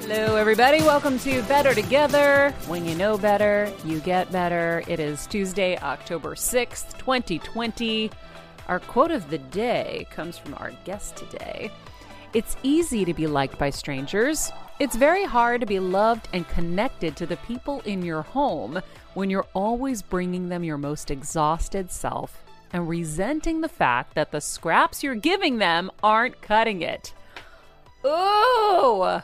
[0.00, 0.80] Hello, everybody.
[0.80, 2.50] Welcome to Better Together.
[2.66, 4.82] When you know better, you get better.
[4.88, 8.10] It is Tuesday, October 6th, 2020.
[8.68, 11.70] Our quote of the day comes from our guest today.
[12.32, 14.50] It's easy to be liked by strangers.
[14.80, 18.80] It's very hard to be loved and connected to the people in your home
[19.12, 22.42] when you're always bringing them your most exhausted self
[22.72, 27.12] and resenting the fact that the scraps you're giving them aren't cutting it.
[28.04, 29.20] Ooh!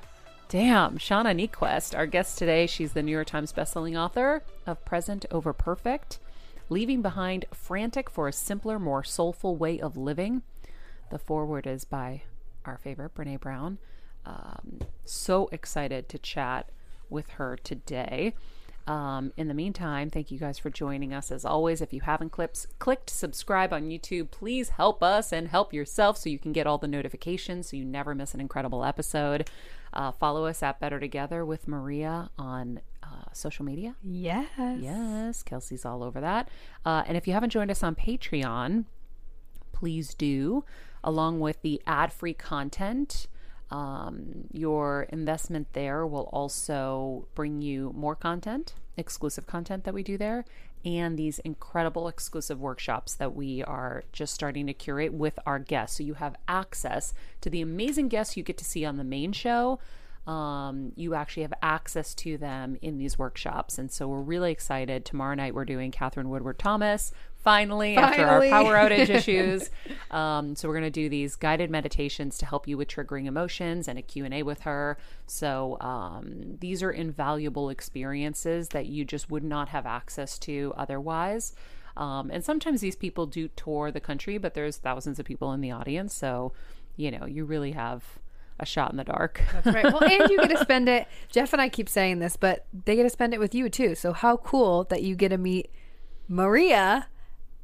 [0.49, 5.27] Damn, Shauna Niequist, our guest today, she's the New York Times bestselling author of Present
[5.31, 6.19] Over Perfect,
[6.69, 10.43] leaving behind Frantic for a Simpler, More Soulful Way of Living.
[11.11, 12.23] The foreword is by
[12.65, 13.79] our favorite, Brene Brown.
[14.27, 16.71] Um, so excited to chat
[17.11, 18.35] with her today.
[18.87, 21.33] Um, in the meantime, thank you guys for joining us.
[21.33, 25.73] As always, if you haven't clips, clicked subscribe on YouTube, please help us and help
[25.73, 29.49] yourself so you can get all the notifications so you never miss an incredible episode.
[29.93, 33.95] Uh, follow us at Better Together with Maria on uh, social media.
[34.03, 34.49] Yes.
[34.81, 36.51] Yes, Kelsey's all over that.
[36.85, 38.85] Uh, and if you haven't joined us on Patreon,
[39.73, 40.65] please do,
[41.03, 43.29] along with the ad free content.
[43.75, 50.17] Um, your investment there will also bring you more content, exclusive content that we do
[50.17, 50.45] there,
[50.85, 55.99] and these incredible exclusive workshops that we are just starting to curate with our guests.
[55.99, 59.33] So you have access to the amazing guests you get to see on the main
[59.33, 59.81] show.
[60.25, 63.77] Um, you actually have access to them in these workshops.
[63.77, 65.05] And so we're really excited.
[65.05, 67.13] Tomorrow night, we're doing Katherine Woodward Thomas
[67.45, 69.71] finally, after our power outage issues.
[70.11, 73.87] Um, so we're going to do these guided meditations to help you with triggering emotions
[73.87, 74.97] and a Q&A with her.
[75.27, 81.53] So um, these are invaluable experiences that you just would not have access to otherwise.
[81.97, 85.61] Um, and sometimes these people do tour the country, but there's thousands of people in
[85.61, 86.15] the audience.
[86.15, 86.53] So,
[86.97, 88.03] you know, you really have
[88.59, 89.43] a shot in the dark.
[89.53, 89.85] That's right.
[89.85, 91.07] Well, and you get to spend it.
[91.31, 93.95] Jeff and I keep saying this, but they get to spend it with you too.
[93.95, 95.71] So how cool that you get to meet
[96.29, 97.09] Maria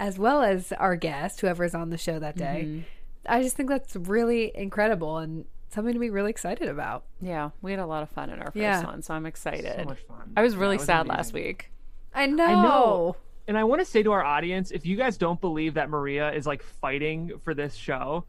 [0.00, 2.64] as well as our guest, whoever's on the show that day.
[2.66, 2.80] Mm-hmm.
[3.26, 7.04] I just think that's really incredible and something to be really excited about.
[7.20, 8.82] yeah, we had a lot of fun in our first Yeah.
[8.84, 9.72] one, so I'm excited.
[9.78, 10.32] So much fun.
[10.36, 11.16] I was really was sad amazing.
[11.16, 11.70] last week.
[12.12, 12.44] I know.
[12.44, 13.16] I know.
[13.46, 16.32] And I want to say to our audience, if you guys don't believe that Maria
[16.32, 18.24] is like fighting for this show,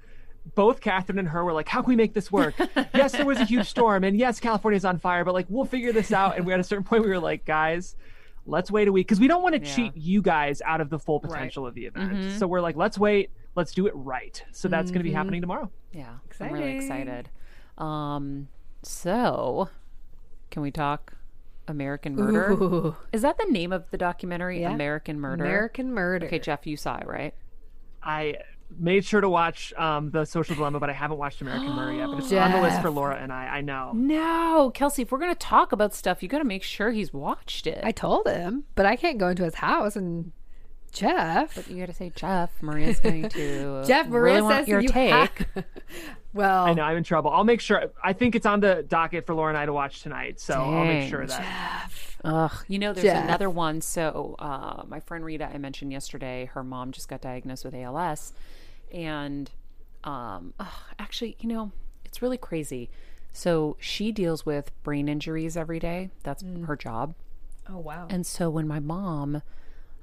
[0.55, 2.55] both Katherine and her were like, "How can we make this work?"
[2.93, 5.91] yes, there was a huge storm, and yes, California's on fire, but like we'll figure
[5.93, 6.35] this out.
[6.37, 7.95] And we at a certain point we were like, guys.
[8.45, 9.73] Let's wait a week because we don't want to Yeah.
[9.75, 12.11] cheat you guys out of the full potential of the event.
[12.13, 12.37] Mhm.
[12.39, 14.43] So we're like, let's wait, let's do it right.
[14.51, 15.69] So that's going to be happening tomorrow.
[15.91, 17.29] Yeah, I'm really excited.
[17.77, 18.47] Um,
[18.83, 19.69] so
[20.49, 21.13] can we talk
[21.67, 22.51] American Murder?
[22.53, 22.95] Ooh.
[23.13, 24.61] Is that the name of the documentary?
[24.61, 24.73] Yeah.
[24.73, 25.43] American Murder.
[25.43, 26.25] American Murder.
[26.25, 27.33] Okay, Jeff, you saw it, right?
[28.03, 28.35] I
[28.77, 32.07] made sure to watch um, the Social Dilemma, but I haven't watched American Murder yet.
[32.07, 33.45] But it's on the list for Laura and I.
[33.57, 33.91] I know.
[33.93, 35.01] No, Kelsey.
[35.03, 37.81] If we're gonna talk about stuff, you got to make sure he's watched it.
[37.83, 40.31] I told him, but I can't go into his house and
[40.91, 41.55] Jeff.
[41.55, 42.49] But you got to say, Jeff.
[42.61, 43.83] Maria's going to.
[43.87, 45.11] Jeff Maria really want says your you take.
[45.53, 45.65] have-
[46.33, 47.31] well, I know I'm in trouble.
[47.31, 47.91] I'll make sure.
[48.03, 50.83] I think it's on the docket for Laura and I to watch tonight, so I'll
[50.85, 51.09] make Dang.
[51.09, 51.39] sure that.
[51.89, 52.17] Jeff.
[52.23, 52.51] Ugh.
[52.67, 53.23] You know, there's Jeff.
[53.23, 53.81] another one.
[53.81, 58.33] So, uh, my friend Rita, I mentioned yesterday, her mom just got diagnosed with ALS.
[58.91, 59.49] And
[60.03, 60.67] um, ugh,
[60.99, 61.71] actually, you know,
[62.05, 62.89] it's really crazy.
[63.33, 66.09] So, she deals with brain injuries every day.
[66.23, 67.15] That's her job.
[67.69, 68.07] Oh wow.
[68.09, 69.41] And so, when my mom,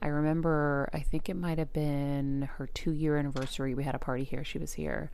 [0.00, 3.98] I remember, I think it might have been her two year anniversary, we had a
[3.98, 4.44] party here.
[4.44, 5.10] She was here.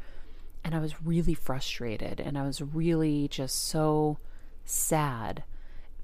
[0.62, 4.18] And I was really frustrated and I was really just so
[4.64, 5.44] sad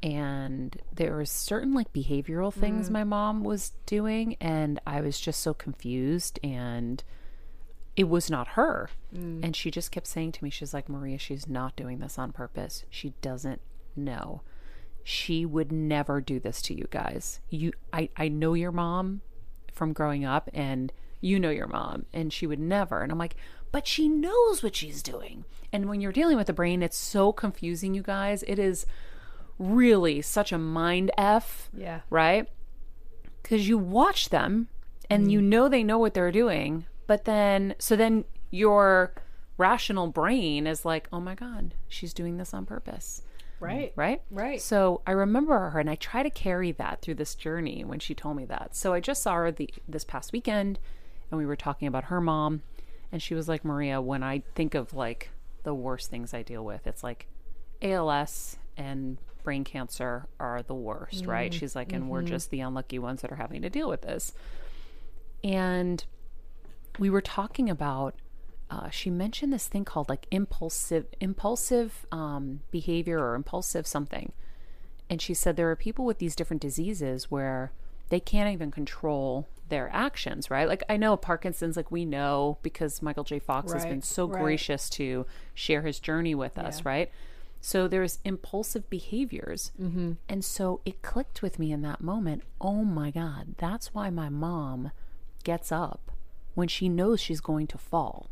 [0.02, 5.40] and there were certain like behavioral things my mom was doing and i was just
[5.40, 7.04] so confused and
[7.96, 8.90] it was not her.
[9.14, 9.44] Mm.
[9.44, 12.32] And she just kept saying to me she's like maria she's not doing this on
[12.32, 12.84] purpose.
[12.90, 13.60] She doesn't
[13.96, 14.42] know.
[15.02, 17.40] She would never do this to you guys.
[17.48, 19.22] You i i know your mom
[19.72, 23.02] from growing up and you know your mom and she would never.
[23.02, 23.36] And i'm like
[23.72, 25.44] but she knows what she's doing.
[25.72, 28.44] And when you're dealing with the brain it's so confusing you guys.
[28.44, 28.86] It is
[29.58, 32.00] really such a mind f yeah.
[32.08, 32.48] right?
[33.42, 34.68] Because you watch them
[35.10, 35.30] and mm.
[35.32, 39.12] you know they know what they're doing but then so then your
[39.58, 43.22] rational brain is like oh my god she's doing this on purpose
[43.58, 43.92] Right.
[43.96, 44.62] right Right.
[44.62, 48.14] so I remember her, and I try to carry that through this journey when she
[48.14, 48.74] told me that.
[48.74, 50.78] So I just saw her the this past weekend,
[51.30, 52.62] and we were talking about her mom,
[53.12, 55.28] and she was like, "Maria, when I think of like
[55.62, 57.26] the worst things I deal with, it's like
[57.82, 61.58] ALS and brain cancer are the worst, right?" Mm.
[61.58, 62.28] She's like, "And we're mm-hmm.
[62.28, 64.32] just the unlucky ones that are having to deal with this."
[65.44, 66.02] And
[66.98, 68.14] we were talking about
[68.70, 74.32] uh, she mentioned this thing called like impulsive impulsive um, behavior or impulsive something.
[75.08, 77.72] And she said there are people with these different diseases where
[78.10, 80.68] they can't even control their actions right?
[80.68, 83.38] Like i know parkinson's like we know because michael j.
[83.38, 84.42] Fox has been so right.
[84.42, 87.10] gracious to share his journey with us right?
[87.62, 89.70] So there's impulsive behaviors.
[89.80, 90.12] Mm-hmm.
[90.28, 92.42] and so it clicked with me in that moment.
[92.60, 94.92] Oh my god that's why my mom
[95.44, 96.10] gets up
[96.54, 98.30] when she knows she's going to fall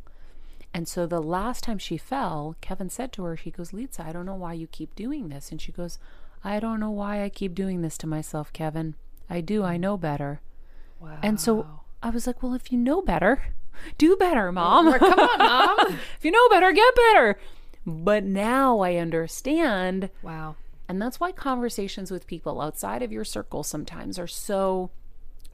[0.74, 4.12] and so the last time she fell, Kevin said to her, he goes, Lisa, I
[4.12, 5.50] don't know why you keep doing this.
[5.50, 5.98] And she goes,
[6.44, 8.94] I don't know why I keep doing this to myself, Kevin.
[9.30, 9.64] I do.
[9.64, 10.40] I know better.
[11.00, 11.18] Wow.
[11.22, 11.66] And so
[12.02, 13.54] I was like, well, if you know better,
[13.98, 14.92] do better, mom.
[14.98, 15.76] come on, mom.
[16.18, 17.38] if you know better, get better.
[17.86, 20.10] But now I understand.
[20.22, 20.56] wow.
[20.90, 24.90] And that's why conversations with people outside of your circle sometimes are so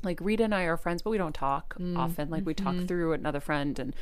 [0.04, 2.30] like Rita and I are friends, but we don't talk mm, often.
[2.30, 2.86] Like we talk mm-hmm.
[2.86, 3.94] through another friend and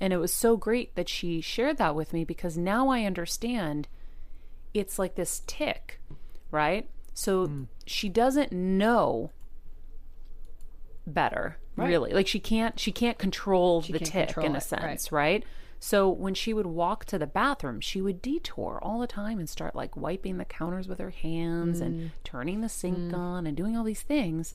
[0.00, 3.88] and it was so great that she shared that with me because now I understand
[4.72, 6.00] it's like this tick,
[6.50, 6.88] right?
[7.14, 7.66] So mm.
[7.84, 9.32] she doesn't know
[11.06, 12.12] better, really.
[12.12, 14.80] Like she can't she can't control the can't tick control in a it, right.
[14.80, 15.44] sense, right?
[15.80, 19.48] So when she would walk to the bathroom, she would detour all the time and
[19.48, 21.86] start like wiping the counters with her hands Mm.
[21.86, 23.14] and turning the sink mm.
[23.16, 24.54] on and doing all these things.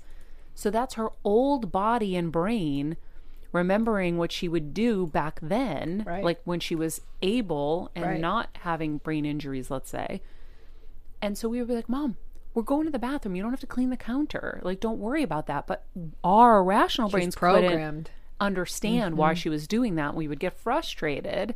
[0.55, 2.97] So that's her old body and brain
[3.51, 6.23] remembering what she would do back then, Right.
[6.23, 8.19] like when she was able and Right.
[8.19, 10.21] not having brain injuries, let's say.
[11.21, 12.17] And so we would be like, Mom,
[12.53, 13.35] we're going to the bathroom.
[13.35, 14.59] You don't have to clean the counter.
[14.63, 15.67] Like, don't worry about that.
[15.67, 15.85] But
[16.23, 18.09] our rational brains couldn't programmed.
[18.39, 19.37] understand why mm-hmm.
[19.37, 20.15] she was doing that.
[20.15, 21.55] We would get frustrated.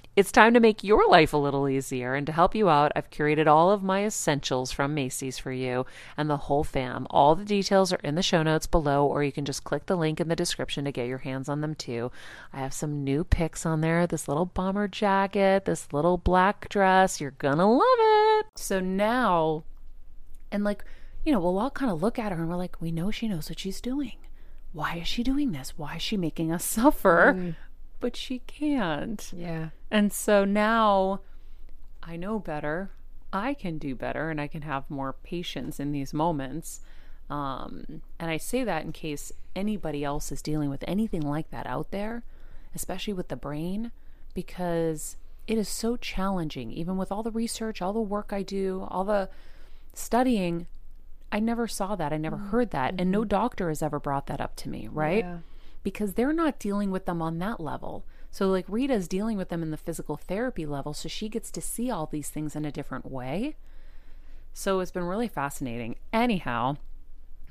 [0.13, 3.09] It's time to make your life a little easier, and to help you out, I've
[3.09, 5.85] curated all of my essentials from Macy's for you
[6.17, 7.07] and the whole fam.
[7.09, 9.95] All the details are in the show notes below, or you can just click the
[9.95, 12.11] link in the description to get your hands on them too.
[12.51, 17.21] I have some new picks on there this little bomber jacket, this little black dress.
[17.21, 18.47] You're gonna love it.
[18.57, 19.63] So now,
[20.51, 20.83] and like,
[21.23, 23.29] you know, we'll all kind of look at her and we're like, we know she
[23.29, 24.17] knows what she's doing.
[24.73, 25.77] Why is she doing this?
[25.77, 27.33] Why is she making us suffer?
[27.37, 27.55] Mm.
[28.01, 29.31] But she can't.
[29.35, 29.69] Yeah.
[29.89, 31.21] And so now
[32.03, 32.91] I know better.
[33.31, 36.81] I can do better and I can have more patience in these moments.
[37.29, 41.65] Um, and I say that in case anybody else is dealing with anything like that
[41.65, 42.23] out there,
[42.75, 43.91] especially with the brain,
[44.33, 45.15] because
[45.47, 49.05] it is so challenging, even with all the research, all the work I do, all
[49.05, 49.29] the
[49.93, 50.67] studying.
[51.31, 52.11] I never saw that.
[52.11, 52.95] I never heard that.
[52.97, 55.23] And no doctor has ever brought that up to me, right?
[55.23, 55.37] Yeah.
[55.83, 58.05] Because they're not dealing with them on that level.
[58.29, 61.61] So, like, Rita's dealing with them in the physical therapy level, so she gets to
[61.61, 63.55] see all these things in a different way.
[64.53, 65.97] So, it's been really fascinating.
[66.13, 66.77] Anyhow,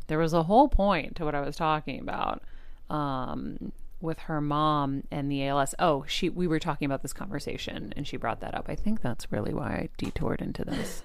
[0.06, 2.42] there was a whole point to what I was talking about
[2.88, 5.74] um, with her mom and the ALS.
[5.78, 8.66] Oh, she we were talking about this conversation, and she brought that up.
[8.68, 11.02] I think that's really why I detoured into this.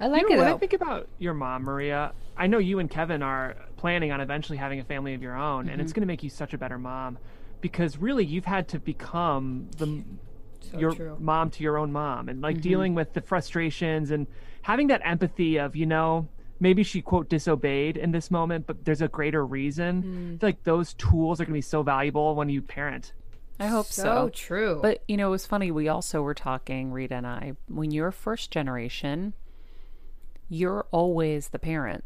[0.00, 2.78] I like You know, it when I think about your mom, Maria, I know you
[2.78, 5.96] and Kevin are planning on eventually having a family of your own, and it's Mm-hmm.
[5.96, 7.18] going to make you such a better mom
[7.60, 10.02] because really you've had to become the
[10.78, 11.10] your true.
[11.12, 11.24] Mm-hmm.
[11.24, 14.26] mom to your own mom and like dealing with the frustrations and
[14.62, 16.28] having that empathy of you know
[16.58, 20.34] maybe she quote disobeyed in this moment but there's a greater reason Mm.
[20.34, 23.12] I feel like those tools are going to be so valuable when you parent
[23.60, 24.28] I hope so, so.
[24.34, 24.80] true.
[24.82, 25.70] But you know, it was funny.
[25.70, 29.32] We also were talking, Rita and I, when you're first generation,
[30.48, 32.04] you're always the parent.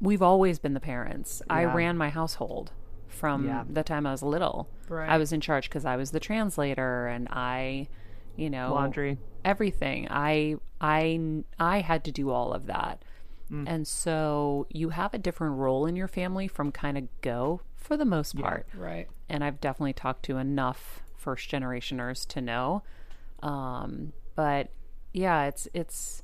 [0.00, 1.42] We've always been the parents.
[1.50, 2.70] I ran my household
[3.08, 3.64] from Yeah.
[3.68, 4.68] the time I was little.
[4.88, 5.08] Right.
[5.10, 7.88] I was in charge because I was the translator, and I,
[8.36, 10.06] you know, laundry everything.
[10.08, 13.02] I I I had to do all of that.
[13.66, 17.96] And so you have a different role in your family from kind of go for
[17.96, 19.08] the most part right.
[19.28, 22.84] and I've definitely talked to enough first generationers to know.
[23.42, 24.68] Um, but
[25.12, 26.22] yeah, it's it's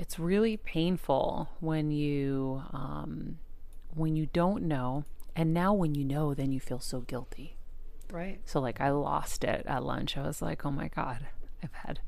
[0.00, 3.36] it's really painful when you um,
[3.94, 5.04] when you don't know,
[5.36, 7.58] and now when you know, then you feel so guilty.
[8.10, 8.40] Right.
[8.46, 10.16] So like I lost it at lunch.
[10.16, 11.26] I was like, oh my god,
[11.62, 12.00] I've had.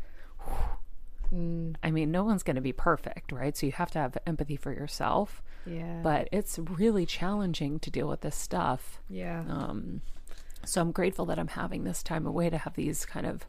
[1.82, 3.56] I mean, no one's going to be perfect, right?
[3.56, 5.42] So you have to have empathy for yourself.
[5.64, 6.00] Yeah.
[6.02, 9.00] But it's really challenging to deal with this stuff.
[9.08, 9.44] yeah.
[9.48, 10.02] Um,
[10.64, 13.46] so I'm grateful that I'm having this time away to have these kind of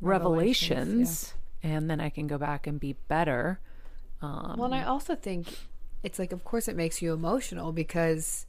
[0.00, 3.60] Revelations, revelations, and then I can go back and be better.
[4.20, 5.46] Um, Well, and I also think
[6.02, 8.46] it's like, of course, it makes you emotional because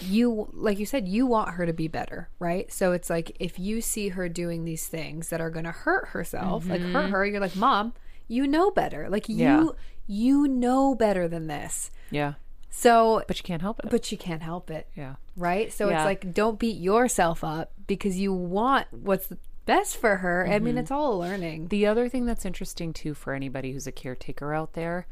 [0.00, 2.70] you, like you said, you want her to be better, right?
[2.72, 6.08] So it's like if you see her doing these things that are going to hurt
[6.08, 7.94] herself, like hurt her, you're like, Mom,
[8.28, 9.08] you know better.
[9.08, 9.64] Like you, Yeah.
[10.06, 11.90] you know better than this.
[12.10, 12.34] yeah,
[12.68, 13.90] So, but you can't help it.
[13.90, 15.72] but you can't help it, yeah, right?
[15.72, 15.96] So Yeah.
[15.96, 19.28] it's like, don't beat yourself up because you want what's
[19.66, 20.46] best for her.
[20.46, 20.78] I mean, mm-hmm.
[20.78, 21.68] it's all a learning.
[21.68, 25.06] The other thing that's interesting too for anybody who's a caretaker out there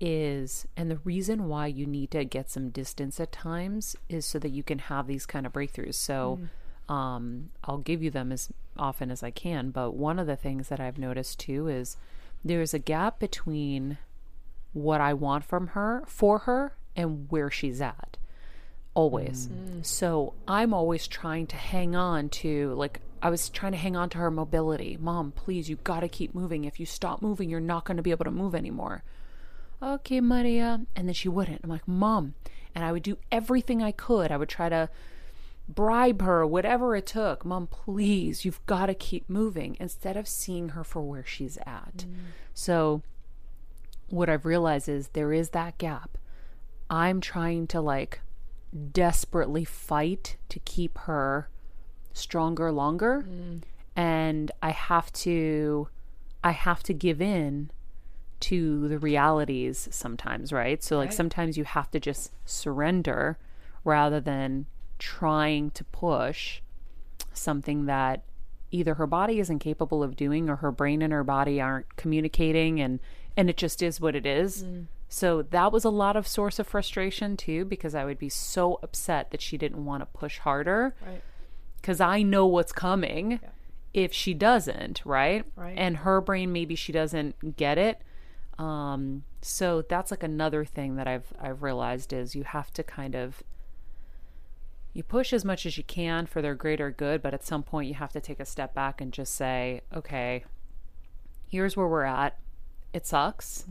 [0.00, 4.38] is, and the reason why you need to get some distance at times is so
[4.40, 5.94] that you can have these kind of breakthroughs.
[5.94, 6.40] So,
[6.88, 6.92] mm.
[6.92, 9.70] um, I'll give you them as often as I can.
[9.70, 11.96] But one of the things that I've noticed too is
[12.44, 13.98] there's a gap between
[14.72, 18.16] what I want from her, for her, and where she's at
[18.94, 19.48] always.
[19.48, 19.84] Mm.
[19.84, 24.10] So I'm always trying to hang on to like I was trying to hang on
[24.10, 24.98] to her mobility.
[25.00, 26.66] Mom, please, you got to keep moving.
[26.66, 29.02] If you stop moving, you're not going to be able to move anymore.
[29.82, 30.82] Okay, Maria.
[30.94, 31.62] And then she wouldn't.
[31.64, 32.34] I'm like, "Mom."
[32.74, 34.30] And I would do everything I could.
[34.30, 34.90] I would try to
[35.66, 37.46] bribe her, whatever it took.
[37.46, 41.98] Mom, please, you've got to keep moving instead of seeing her for where she's at.
[41.98, 42.14] Mm.
[42.52, 43.02] So
[44.08, 46.18] what I've realized is there is that gap.
[46.90, 48.20] I'm trying to like
[48.92, 51.48] desperately fight to keep her
[52.14, 53.26] stronger longer
[53.96, 55.88] and I have to
[56.42, 57.70] I have to give in
[58.40, 60.82] to the realities sometimes, right?
[60.82, 63.38] So like sometimes you have to just surrender
[63.84, 64.66] rather than
[64.98, 66.60] trying to push
[67.32, 68.24] something that
[68.70, 72.80] either her body isn't capable of doing or her brain and her body aren't communicating
[72.80, 73.00] and
[73.36, 74.62] and it just is what it is.
[74.62, 74.86] Mm.
[75.08, 78.78] So that was a lot of source of frustration too because I would be so
[78.82, 81.22] upset that she didn't want to push harder Right.
[81.84, 83.38] Cuz I know what's coming
[83.92, 85.44] if she doesn't, right?
[85.54, 85.78] Right.
[85.78, 88.02] And her brain maybe she doesn't get it.
[88.58, 93.14] Um so that's like another thing that I've I've realized is you have to kind
[93.14, 93.42] of
[94.94, 97.88] you push as much as you can for their greater good, but at some point
[97.88, 100.44] you have to take a step back and just say, okay,
[101.48, 102.38] here's where we're at.
[102.92, 103.66] It sucks.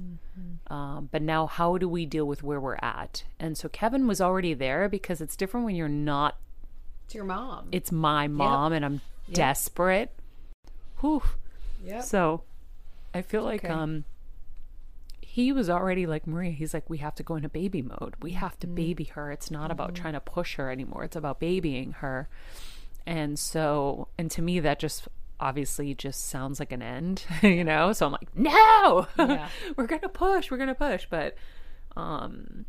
[0.67, 3.23] Um, but now, how do we deal with where we're at?
[3.39, 6.37] And so Kevin was already there because it's different when you're not,
[7.05, 7.67] It's your mom.
[7.71, 10.11] it's my mom and I'm desperate.
[11.01, 11.23] Whew.
[11.83, 12.03] Yep.
[12.03, 12.43] So
[13.13, 13.73] I feel like okay.
[13.73, 14.05] um
[15.21, 18.13] he was already like Maria, he's like, we have to go into baby mode.
[18.21, 19.31] We have to baby her.
[19.31, 21.03] It's not about trying to push her anymore.
[21.03, 22.29] It's about babying her.
[23.07, 25.07] And so and to me that just
[25.39, 27.91] obviously just sounds like an end, you know?
[27.93, 29.49] So I'm like, no, Yeah.
[29.75, 31.07] we're gonna push, we're gonna push.
[31.09, 31.35] But
[31.97, 32.65] um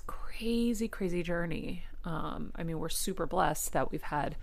[0.00, 1.84] crazy, crazy journey.
[2.04, 4.36] Um, I mean, we're super blessed that we've had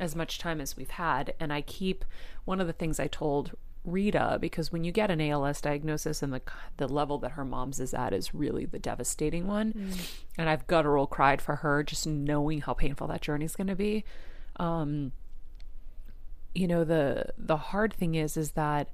[0.00, 1.34] as much time as we've had.
[1.38, 2.04] And I keep
[2.44, 3.52] one of the things I told
[3.84, 6.40] Rita because when you get an ALS diagnosis and the
[6.76, 9.72] the level that her mom's is at is really the devastating one,
[10.38, 13.74] and I've guttural cried for her just knowing how painful that journey is going to
[13.74, 14.04] be.
[14.56, 15.10] Um,
[16.54, 18.88] you know the the hard thing is is that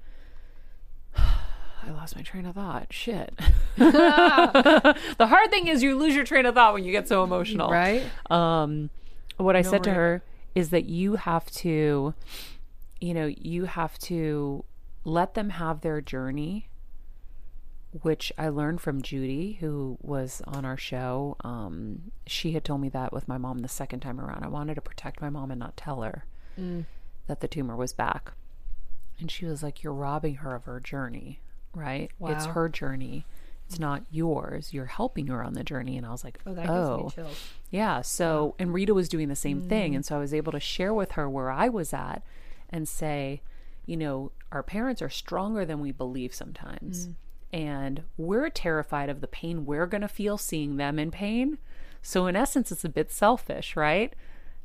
[1.86, 2.92] I lost my train of thought.
[2.92, 3.38] Shit.
[3.76, 7.70] the hard thing is you lose your train of thought when you get so emotional.
[7.70, 8.02] right?
[8.30, 8.90] Um,
[9.36, 10.22] what I said to her
[10.54, 12.14] is that you have to,
[13.00, 14.64] you know, you have to
[15.04, 16.68] let them have their journey,
[18.02, 21.36] which I learned from Judy, who was on our show.
[21.44, 24.44] Um, she had told me that with my mom the second time around.
[24.44, 26.24] I wanted to protect my mom and not tell her
[27.28, 28.32] that the tumor was back.
[29.20, 31.40] And she was like, You're robbing her of her journey,
[31.74, 32.10] right?
[32.20, 33.24] It's her journey.
[33.68, 34.72] It's not yours.
[34.72, 35.98] You're helping her on the journey.
[35.98, 37.02] And I was like, Oh, that oh.
[37.02, 37.24] gives me oh.
[37.26, 37.48] chills.
[37.70, 38.00] Yeah.
[38.00, 39.92] So, and Rita was doing the same thing.
[39.92, 39.96] Mm.
[39.96, 42.22] And so I was able to share with her where I was at
[42.70, 43.42] and say,
[43.84, 47.08] you know, our parents are stronger than we believe sometimes.
[47.08, 47.14] Mm.
[47.52, 51.58] And we're terrified of the pain we're going to feel seeing them in pain.
[52.00, 54.14] So, in essence, it's a bit selfish, right?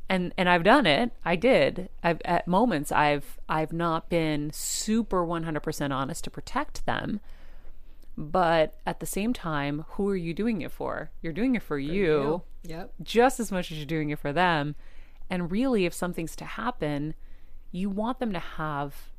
[0.09, 1.11] And and I've done it.
[1.23, 1.89] I did.
[2.03, 7.19] I've at moments I've I've not been super 100% honest to protect them.
[8.15, 11.09] But at the same time, who are you doing it for?
[11.21, 12.93] You're doing it for, you Yep.
[13.01, 14.75] just as much as you're doing it for them.
[15.29, 17.15] And really, if something's to happen,
[17.71, 19.11] you want them to have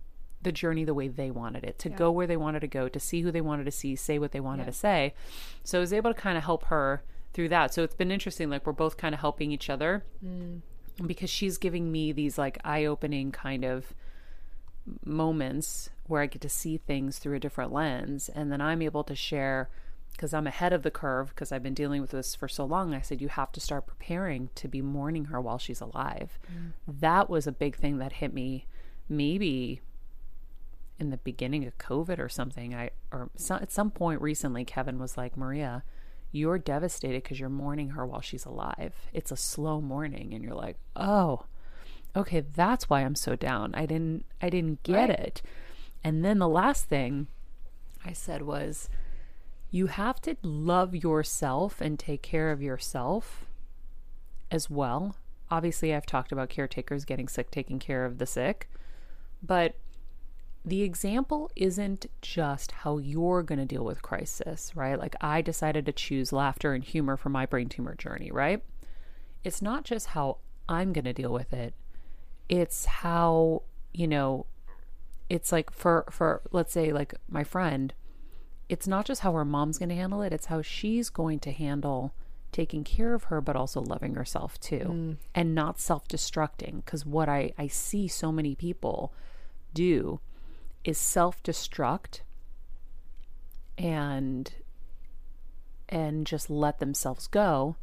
[0.43, 3.01] the journey the way they wanted it, to go where they wanted to go, to
[3.01, 5.15] see who they wanted to see, say what they wanted to say.
[5.65, 7.75] So I was able to kind of help her through that.
[7.75, 8.49] So it's been interesting.
[8.49, 10.61] Like, we're both kind of helping each other mm.
[11.05, 13.95] Because she's giving me these like eye opening kind of
[15.05, 18.29] moments where I get to see things through a different lens.
[18.29, 19.71] And then I'm able to share
[20.13, 22.95] because I'm ahead of the curve because I've been dealing with this for so long.
[22.95, 26.39] I said, You have to start preparing to be mourning her while she's alive.
[26.53, 26.73] Mm.
[26.87, 28.67] That was a big thing that hit me
[29.09, 29.81] maybe
[30.99, 32.75] in the beginning of COVID or something.
[32.75, 35.83] I, or so, at some point recently, Kevin was like, Maria,
[36.35, 38.93] you're devastated because you're mourning her while she's alive.
[39.13, 40.35] It's a slow mourning.
[40.35, 41.45] And you're like, Oh,
[42.17, 43.73] okay, that's why I'm so down.
[43.75, 45.11] I didn't I didn't get Right.
[45.11, 45.43] it.
[46.03, 47.29] And then the last thing
[48.05, 48.89] I said was
[49.71, 53.47] you have to love yourself and take care of yourself
[54.51, 55.17] as well.
[55.53, 58.69] Obviously, I've talked about caretakers getting sick, taking care of the sick,
[59.43, 59.77] but
[60.65, 64.99] the example isn't just how you're going to deal with crisis, right?
[64.99, 68.63] Like I decided to choose laughter and humor for my brain tumor journey, right?
[69.43, 71.75] It's not just how I'm going to deal with it.
[72.49, 74.47] It's how, you know,
[75.29, 77.93] it's like for for let's say like my friend,
[78.69, 81.53] it's not just how her mom's going to handle it, it's how she's going to
[81.53, 82.15] handle
[82.53, 85.17] taking care of her but also loving herself too mm.
[85.35, 89.13] and not self-destructing because what I I see so many people
[89.75, 90.21] do
[90.85, 92.21] is self-destruct
[93.77, 94.53] and
[95.89, 97.77] and just let themselves go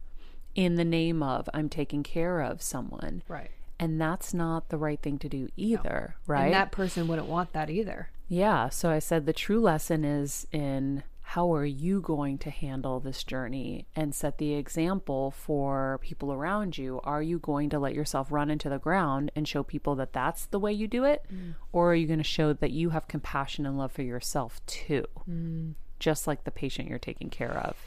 [0.56, 3.24] in the name of I'm taking care of someone.
[3.28, 3.52] Right.
[3.80, 6.46] And that's not the right thing to do either, right?
[6.46, 8.10] And that person wouldn't want that either.
[8.28, 8.70] Yeah.
[8.70, 13.24] So I said the true lesson is in how are you going to handle this
[13.24, 17.00] journey and set the example for people around you?
[17.06, 20.48] Are you going to let yourself run into the ground and show people that that's
[20.48, 21.24] the way you do it?
[21.34, 21.56] Mm.
[21.72, 25.06] Or are you going to show that you have compassion and love for yourself too?
[25.30, 25.76] Mm.
[26.00, 27.78] Just like the patient you're taking care of.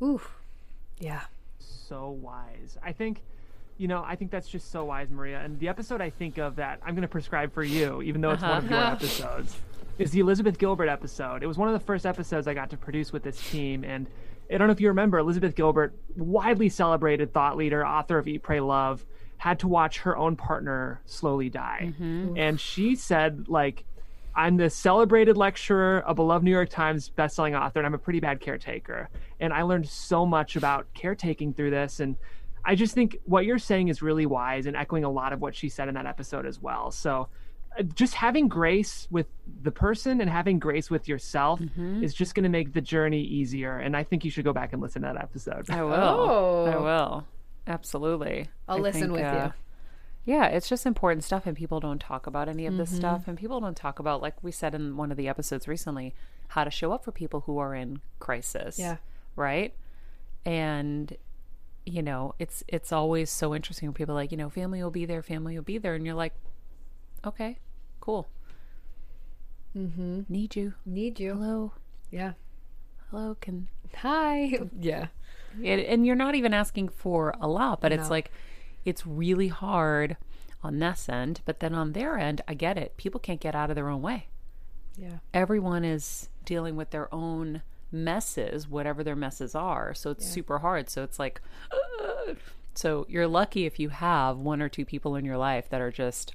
[0.00, 0.20] Ooh.
[1.00, 1.22] Yeah.
[1.58, 2.78] so wise.
[2.84, 3.24] I think,
[3.76, 5.40] you know, I think that's just so wise, Maria.
[5.40, 8.30] And the episode I think of that I'm going to prescribe for you, even though
[8.30, 8.92] it's one of your uh-huh.
[8.96, 9.56] episodes,
[9.98, 11.42] is the Elizabeth Gilbert episode.
[11.42, 13.84] It was one of the first episodes I got to produce with this team.
[13.84, 14.06] And
[14.52, 18.42] I don't know if you remember, Elizabeth Gilbert, widely celebrated thought leader, author of Eat,
[18.42, 19.04] Pray, Love,
[19.38, 21.92] had to watch her own partner slowly die.
[21.92, 22.36] Mm-hmm.
[22.36, 23.84] And she said, like,
[24.36, 28.20] I'm the celebrated lecturer, a beloved New York Times bestselling author, and I'm a pretty
[28.20, 29.08] bad caretaker.
[29.38, 32.00] And I learned so much about caretaking through this.
[32.00, 32.16] And
[32.64, 35.54] I just think what you're saying is really wise and echoing a lot of what
[35.54, 36.90] she said in that episode as well.
[36.90, 37.28] So
[37.78, 39.26] uh, just having grace with
[39.62, 42.02] the person and having grace with yourself mm-hmm.
[42.02, 43.76] is just going to make the journey easier.
[43.76, 45.68] And I think you should go back and listen to that episode.
[45.70, 45.92] I will.
[45.92, 46.64] Oh.
[46.66, 47.26] I will.
[47.66, 48.48] Absolutely.
[48.68, 49.50] I'll I listen think, with uh,
[50.26, 50.34] you.
[50.34, 52.80] Yeah, it's just important stuff, and people don't talk about any of mm-hmm.
[52.80, 53.28] this stuff.
[53.28, 56.14] And people don't talk about, like we said in one of the episodes recently,
[56.48, 58.78] how to show up for people who are in crisis.
[58.78, 58.96] Yeah.
[59.36, 59.74] Right.
[60.46, 61.14] And
[61.86, 64.90] you know, it's it's always so interesting when people are like, you know, family will
[64.90, 66.34] be there, family will be there, and you're like,
[67.24, 67.58] okay,
[68.00, 68.28] cool.
[69.76, 70.22] Mm-hmm.
[70.28, 70.74] Need you.
[70.86, 71.34] Need you.
[71.34, 71.72] Hello.
[72.10, 72.32] Yeah.
[73.10, 73.36] Hello.
[73.40, 73.68] Can.
[73.98, 74.58] Hi.
[74.80, 75.08] Yeah.
[75.62, 78.00] It, and you're not even asking for a lot, but no.
[78.00, 78.32] it's like,
[78.84, 80.16] it's really hard
[80.64, 82.96] on this end, but then on their end, I get it.
[82.96, 84.26] People can't get out of their own way.
[84.96, 85.18] Yeah.
[85.32, 87.62] Everyone is dealing with their own
[87.94, 89.94] messes, whatever their messes are.
[89.94, 90.32] So it's yeah.
[90.32, 90.90] super hard.
[90.90, 92.34] So it's like, uh,
[92.74, 95.92] so you're lucky if you have one or two people in your life that are
[95.92, 96.34] just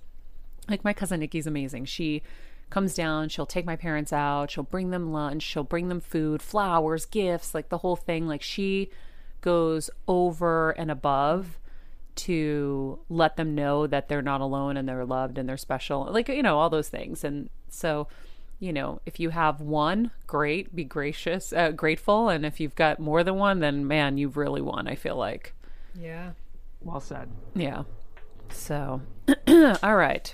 [0.68, 1.86] like my cousin Nikki's amazing.
[1.86, 2.24] She
[2.70, 6.42] comes down, she'll take my parents out, she'll bring them lunch, she'll bring them food,
[6.42, 8.28] flowers, gifts, like the whole thing.
[8.28, 8.90] Like she
[9.42, 11.60] goes over and above
[12.16, 16.08] to let them know that they're not alone and they're loved and they're special.
[16.12, 17.24] Like, you know, all those things.
[17.24, 18.08] And so
[18.60, 23.00] you know, if you have one, great, be gracious, uh, grateful, and if you've got
[23.00, 24.88] more than one, then man, you've really won.
[24.88, 25.54] I feel like.
[25.96, 26.32] Yeah.
[26.82, 27.30] Well said.
[27.56, 27.84] Yeah.
[28.52, 29.02] So,
[29.48, 30.34] all right.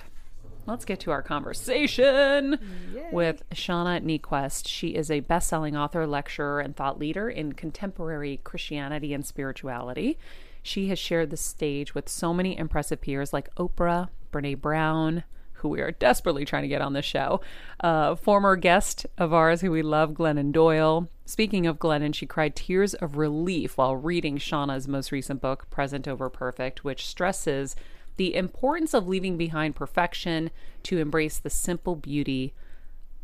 [0.67, 2.59] Let's get to our conversation
[2.91, 3.09] Yay.
[3.11, 4.67] with Shauna Niequist.
[4.67, 10.17] She is a best selling author, lecturer, and thought leader in contemporary Christianity and spirituality.
[10.63, 15.23] She has shared the stage with so many impressive peers like Oprah, Brene Brown,
[15.57, 17.41] who we are desperately trying to get on the show.
[17.79, 21.09] Uh, former guest of ours who we love, Glennon Doyle.
[21.25, 26.07] Speaking of Glennon, she cried tears of relief while reading Shauna's most recent book, Present
[26.07, 27.75] Over Perfect, which stresses
[28.17, 30.51] the importance of leaving behind perfection
[30.83, 32.53] to embrace the simple beauty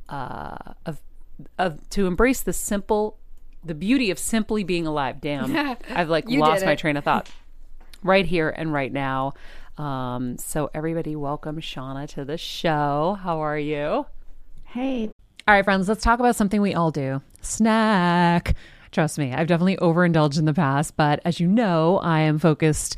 [0.10, 1.00] uh, of
[1.58, 3.18] of to embrace the simple
[3.64, 5.22] the beauty of simply being alive.
[5.22, 7.30] Damn, I've like lost my train of thought.
[8.04, 9.34] Right here and right now.
[9.78, 13.18] Um, so everybody, welcome Shauna to the show.
[13.22, 14.06] How are you?
[14.66, 15.12] Hey.
[15.48, 17.22] All right, friends, let's talk about something we all do.
[17.42, 18.56] Snack.
[18.92, 22.98] Trust me, I've definitely overindulged in the past, but as you know, I am focused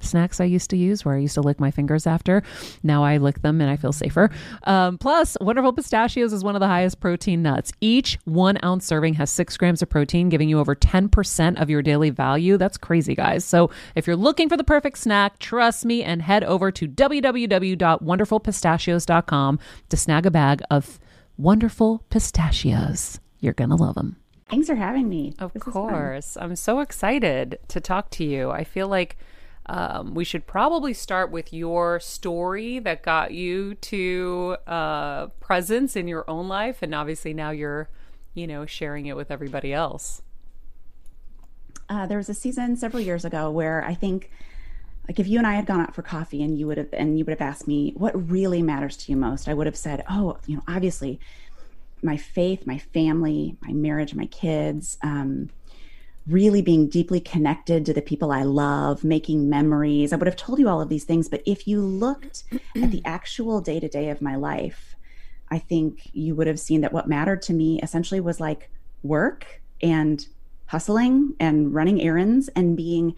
[0.00, 2.42] snacks I used to use where I used to lick my fingers after.
[2.82, 4.30] Now I lick them and I feel safer.
[4.64, 7.72] Um, plus, Wonderful Pistachios is one of the highest protein nuts.
[7.80, 11.82] Each one ounce serving has six grams of protein, giving you over 10% of your
[11.82, 12.56] daily value.
[12.56, 13.44] That's crazy, guys.
[13.44, 19.58] So if you're looking for the perfect snack, trust me and head over to www.wonderfulpistachios.com
[19.88, 21.00] to snag a bag of
[21.36, 23.20] wonderful pistachios.
[23.40, 24.16] You're going to love them.
[24.48, 25.34] Thanks for having me.
[25.38, 26.36] Of this course.
[26.40, 28.50] I'm so excited to talk to you.
[28.50, 29.18] I feel like
[29.68, 36.08] um, we should probably start with your story that got you to uh, presence in
[36.08, 36.78] your own life.
[36.82, 37.90] And obviously now you're,
[38.34, 40.22] you know, sharing it with everybody else.
[41.88, 44.30] Uh, there was a season several years ago where I think
[45.06, 47.18] like if you and I had gone out for coffee and you would have and
[47.18, 50.04] you would have asked me what really matters to you most, I would have said,
[50.08, 51.18] "Oh, you know, obviously
[52.02, 55.48] my faith, my family, my marriage, my kids, um,
[56.28, 60.12] really being deeply connected to the people I love, making memories.
[60.12, 62.44] I would have told you all of these things, but if you looked
[62.76, 64.96] at the actual day to day of my life,
[65.50, 68.70] I think you would have seen that what mattered to me essentially was like
[69.02, 70.26] work and
[70.66, 73.14] hustling and running errands and being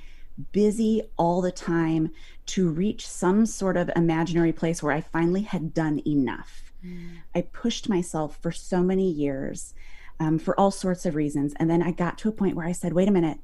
[0.52, 2.10] busy all the time
[2.46, 7.18] to reach some sort of imaginary place where I finally had done enough Mm.
[7.34, 9.74] I pushed myself for so many years
[10.20, 11.54] um, for all sorts of reasons.
[11.56, 13.38] And then I got to a point where I said, wait a minute,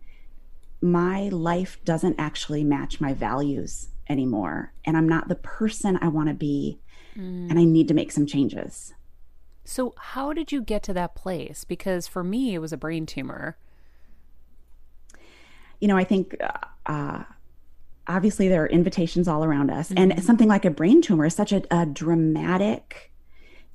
[0.80, 4.72] my life doesn't actually match my values anymore.
[4.84, 6.78] And I'm not the person I want to be.
[7.16, 7.50] Mm.
[7.50, 8.92] And I need to make some changes.
[9.64, 11.64] So, how did you get to that place?
[11.64, 13.56] Because for me, it was a brain tumor.
[15.80, 17.24] You know, I think uh, uh
[18.06, 19.90] obviously there are invitations all around us.
[19.90, 20.12] Mm-hmm.
[20.12, 23.12] And something like a brain tumor is such a, a dramatic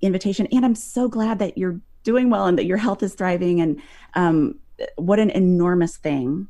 [0.02, 0.48] invitation.
[0.52, 3.62] And I'm so glad that you're doing well and that your health is thriving.
[3.62, 3.82] And
[4.16, 4.60] um,
[4.96, 6.48] what an enormous thing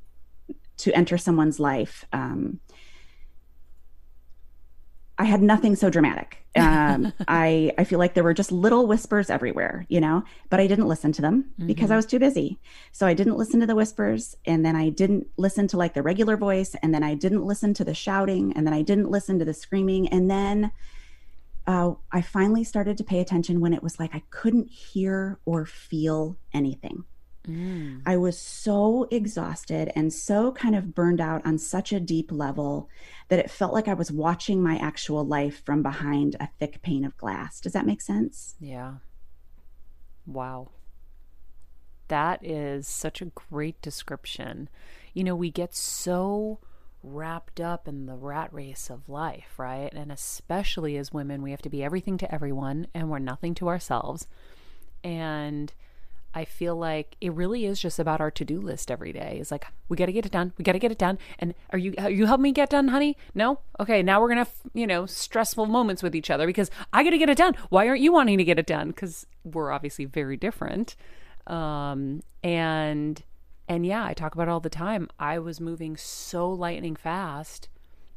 [0.78, 2.06] to enter someone's life.
[2.12, 2.60] Um,
[5.22, 6.44] I had nothing so dramatic.
[6.56, 10.66] Um, I I feel like there were just little whispers everywhere, you know, but I
[10.66, 11.68] didn't listen to them mm-hmm.
[11.68, 12.60] because I was too busy.
[12.92, 16.02] So I didn't listen to the whispers, and then I didn't listen to like the
[16.02, 19.38] regular voice, and then I didn't listen to the shouting, and then I didn't listen
[19.38, 20.72] to the screaming, and then
[21.68, 25.66] uh, I finally started to pay attention when it was like I couldn't hear or
[25.66, 27.06] feel anything.
[27.48, 28.02] Mm.
[28.06, 32.90] I was so exhausted and so kind of burned out on such a deep level
[33.30, 37.04] that it felt like I was watching my actual life from behind a thick pane
[37.04, 37.60] of glass.
[37.60, 38.56] Does that make sense?
[38.60, 38.96] Yeah.
[40.26, 40.70] Wow.
[42.10, 44.70] That is such a great description.
[45.14, 46.60] You know, we get so
[47.04, 49.92] wrapped up in the rat race of life, right?
[49.94, 53.68] And especially as women, we have to be everything to everyone and we're nothing to
[53.68, 54.28] ourselves.
[55.04, 55.74] And
[56.34, 59.38] I feel like it really is just about our to-do list every day.
[59.42, 60.54] It's like we got to get it done.
[60.58, 61.18] We got to get it done.
[61.40, 63.18] And are you are you helping me get done, honey?
[63.36, 63.60] No.
[63.80, 67.10] Okay, now we're gonna have, you know stressful moments with each other because I got
[67.10, 67.56] to get it done.
[67.70, 68.88] Why aren't you wanting to get it done?
[68.90, 70.96] Because we're obviously very different.
[71.48, 73.22] Um, and
[73.72, 75.08] and yeah, I talk about it all the time.
[75.18, 77.70] I was moving so lightning fast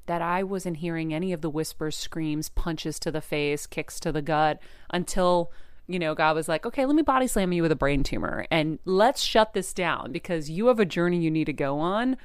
[0.07, 4.11] that I wasn't hearing any of the whispers, screams, punches to the face, kicks to
[4.11, 4.59] the gut
[4.91, 5.53] until
[5.87, 8.47] you know, God was like, okay, let me body slam you with a brain tumor
[8.51, 12.17] and let's shut this down because you have a journey you need to go on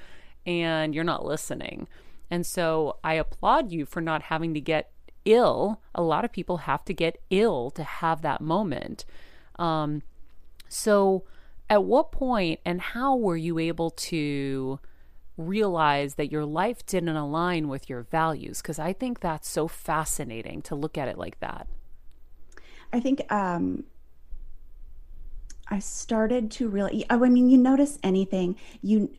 [0.47, 1.87] and you're not listening.
[2.31, 4.91] And so I applaud you for not having to get
[5.23, 5.81] ill.
[5.93, 9.05] A lot of people have to get ill to have that moment.
[9.59, 10.01] Um,
[10.67, 11.25] so,
[11.69, 14.79] at what point and how were you able to
[15.37, 18.61] realize that your life didn't align with your values?
[18.61, 21.67] Because I think that's so fascinating to look at it like that.
[22.91, 23.83] I think um,
[25.67, 27.05] I started to really.
[27.09, 29.11] I mean, you notice anything you.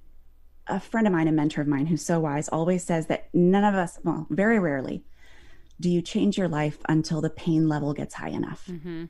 [0.67, 3.65] A friend of mine, a mentor of mine, who's so wise, always says that none
[3.65, 5.03] of us, well, very rarely,
[5.81, 8.67] do you change your life until the pain level gets high enough.
[8.71, 9.07] Mm-hmm.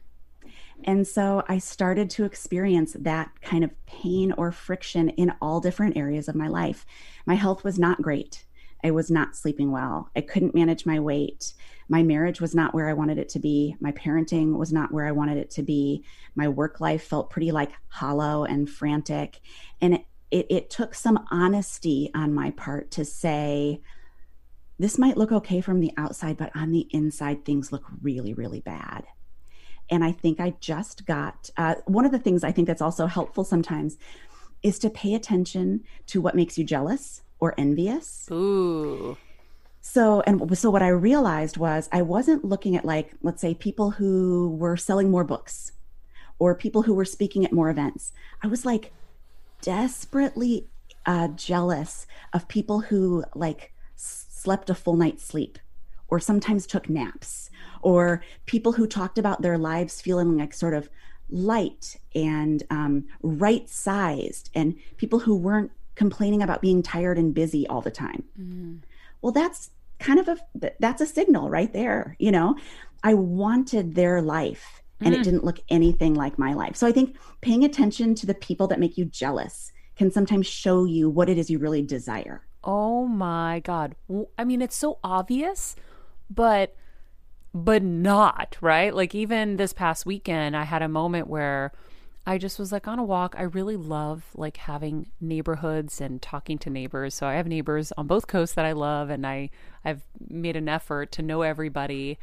[0.85, 5.97] And so I started to experience that kind of pain or friction in all different
[5.97, 6.87] areas of my life.
[7.27, 8.45] My health was not great.
[8.83, 10.11] I was not sleeping well.
[10.17, 11.53] I couldn't manage my weight.
[11.89, 13.77] My marriage was not where I wanted it to be.
[13.81, 16.05] My parenting was not where I wanted it to be.
[16.35, 19.41] My work life felt pretty like hollow and frantic.
[19.81, 23.83] And it, it, it took some honesty on my part to say,
[24.79, 28.61] this might look okay from the outside, but on the inside, things look really, really
[28.61, 29.05] bad.
[29.91, 33.07] And I think I just got uh, one of the things I think that's also
[33.07, 33.99] helpful sometimes
[34.63, 38.29] is to pay attention to what makes you jealous or envious.
[38.31, 39.17] Ooh.
[39.81, 43.93] So, and so what I realized was I wasn't looking at like, let's say, people
[43.93, 45.73] who were selling more books
[46.39, 48.13] or people who were speaking at more events.
[48.43, 48.93] I was like
[49.63, 50.69] desperately
[51.07, 55.59] uh, jealous of people who like slept a full night's sleep
[56.11, 57.51] or sometimes took naps
[57.83, 60.89] or people who talked about their lives feeling like sort of
[61.31, 67.67] light and um, right sized and people who weren't complaining about being tired and busy
[67.69, 68.25] all the time.
[68.41, 68.81] Mm.
[69.23, 70.39] Well, that's kind of a
[70.81, 72.57] that's a signal right there, you know.
[73.03, 75.19] I wanted their life and mm.
[75.19, 76.77] it didn't look anything like my life.
[76.77, 80.85] So I think paying attention to the people that make you jealous can sometimes show
[80.85, 82.43] you what it is you really desire.
[82.65, 83.95] Oh my god.
[84.39, 85.77] I mean, it's so obvious,
[86.31, 86.75] but
[87.53, 88.95] but not, right?
[88.95, 91.73] Like even this past weekend I had a moment where
[92.27, 93.35] I just was like on a walk.
[93.39, 97.15] I really love like having neighborhoods and talking to neighbors.
[97.15, 99.51] So I have neighbors on both coasts that I love, and I
[99.85, 102.19] I've made an effort to know everybody.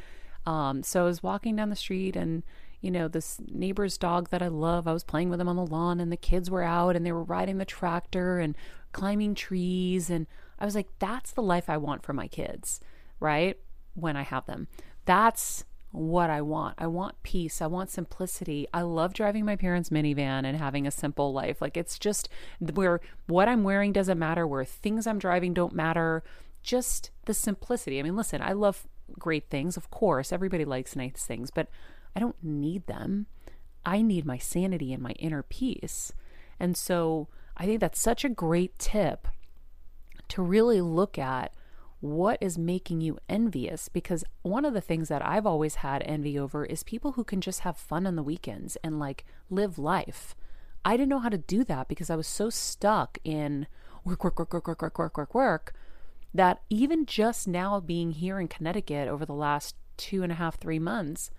[0.45, 2.43] Um, so I was walking down the street, and
[2.79, 4.87] you know this neighbor's dog that I love.
[4.87, 7.11] I was playing with him on the lawn, and the kids were out, and they
[7.11, 8.55] were riding the tractor and
[8.91, 10.27] climbing trees, and
[10.59, 12.79] I was like, that's the life I want for my kids,
[13.19, 13.57] right?
[13.97, 14.67] When I have them,
[15.05, 16.75] that's what I want.
[16.77, 17.61] I want peace.
[17.61, 18.67] I want simplicity.
[18.73, 21.61] I love driving my parents' minivan and having a simple life.
[21.61, 22.29] Like it's just
[22.59, 26.23] where what I'm wearing doesn't matter, where things I'm driving don't matter.
[26.61, 27.99] Just the simplicity.
[27.99, 29.77] I mean, listen, I love great things.
[29.77, 31.67] Of course, everybody likes nice things, but
[32.15, 33.27] I don't need them.
[33.85, 36.11] I need my sanity and my inner peace.
[36.59, 39.27] And so I think that's such a great tip
[40.27, 41.53] to really look at
[41.99, 46.37] what is making you envious because one of the things that I've always had envy
[46.37, 50.35] over is people who can just have fun on the weekends and like live life.
[50.85, 53.67] I didn't know how to do that because I was so stuck in
[54.05, 55.73] work, work, work, work, work, work, work, work, work,
[56.33, 60.59] that even just now being here in Connecticut over the last two and a half,
[60.59, 61.31] three months,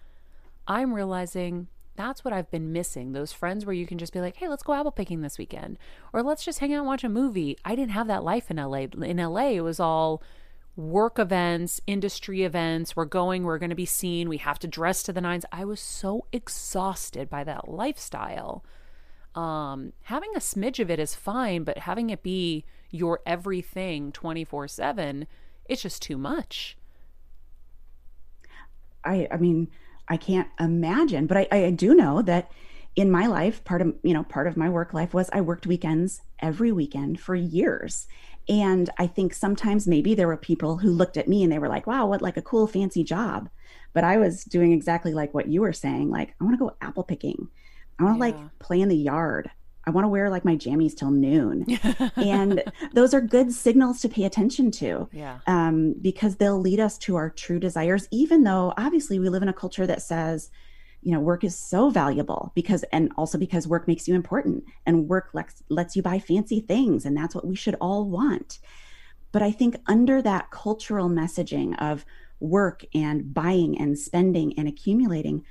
[0.66, 3.12] I'm realizing that's what I've been missing.
[3.12, 5.78] Those friends where you can just be like, hey, let's go apple picking this weekend,
[6.12, 7.56] or let's just hang out and watch a movie.
[7.64, 8.86] I didn't have that life in LA.
[9.02, 10.22] In LA, it was all
[10.78, 12.94] work events, industry events.
[12.94, 14.28] We're going, we're going to be seen.
[14.28, 15.44] We have to dress to the nines.
[15.50, 18.64] I was so exhausted by that lifestyle.
[19.34, 24.68] Um, having a smidge of it is fine, but having it be your everything 24
[24.68, 25.26] 7,
[25.68, 26.78] it's just too much.
[29.04, 29.68] I, I mean,
[30.06, 32.52] I can't imagine, but I, I do know that
[32.94, 35.66] in my life, part of, you know, part of my work life was I worked
[35.66, 38.06] weekends every weekend for years.
[38.48, 41.68] And I think sometimes maybe there were people who looked at me and they were
[41.68, 43.48] like, wow, what like a cool, fancy job.
[43.92, 46.10] But I was doing exactly like what you were saying.
[46.10, 47.48] Like, I want to go apple picking.
[47.98, 48.32] I want to yeah.
[48.32, 49.50] like play in the yard.
[49.86, 51.66] I want to wear like my jammies till noon.
[52.16, 55.08] and those are good signals to pay attention to.
[55.12, 55.38] Yeah.
[55.46, 59.48] Um, because they'll lead us to our true desires, even though obviously we live in
[59.48, 60.50] a culture that says,
[61.02, 65.08] you know work is so valuable because and also because work makes you important and
[65.08, 68.58] work lets, lets you buy fancy things and that's what we should all want.
[69.30, 72.04] But i think under that cultural messaging of
[72.40, 75.44] work and buying and spending and accumulating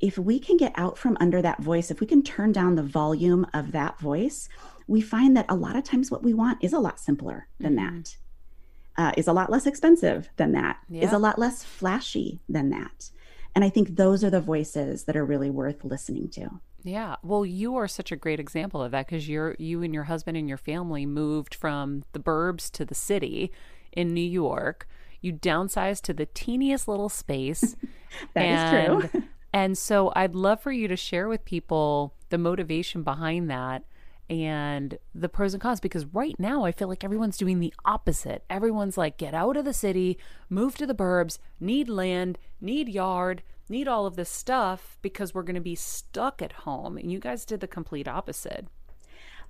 [0.00, 2.82] if we can get out from under that voice if we can turn down the
[2.82, 4.48] volume of that voice
[4.86, 7.76] we find that a lot of times what we want is a lot simpler than
[7.76, 7.96] mm-hmm.
[7.96, 8.16] that.
[8.98, 10.78] Uh, is a lot less expensive than that.
[11.04, 13.10] Is a lot less flashy than that
[13.54, 16.60] and I think those are the voices that are really worth listening to.
[16.82, 17.16] Yeah.
[17.22, 20.36] Well, you are such a great example of that because you're you and your husband
[20.36, 23.52] and your family moved from the burbs to the city
[23.92, 24.88] in New York.
[25.20, 27.76] You downsized to the teeniest little space.
[28.34, 29.22] that and, is true.
[29.52, 33.84] and so I'd love for you to share with people the motivation behind that
[34.30, 38.44] and the pros and cons because right now I feel like everyone's doing the opposite.
[38.48, 43.42] Everyone's like, get out of the city, move to the burbs, need land, need yard,
[43.68, 46.96] need all of this stuff because we're going to be stuck at home.
[46.96, 48.68] And you guys did the complete opposite.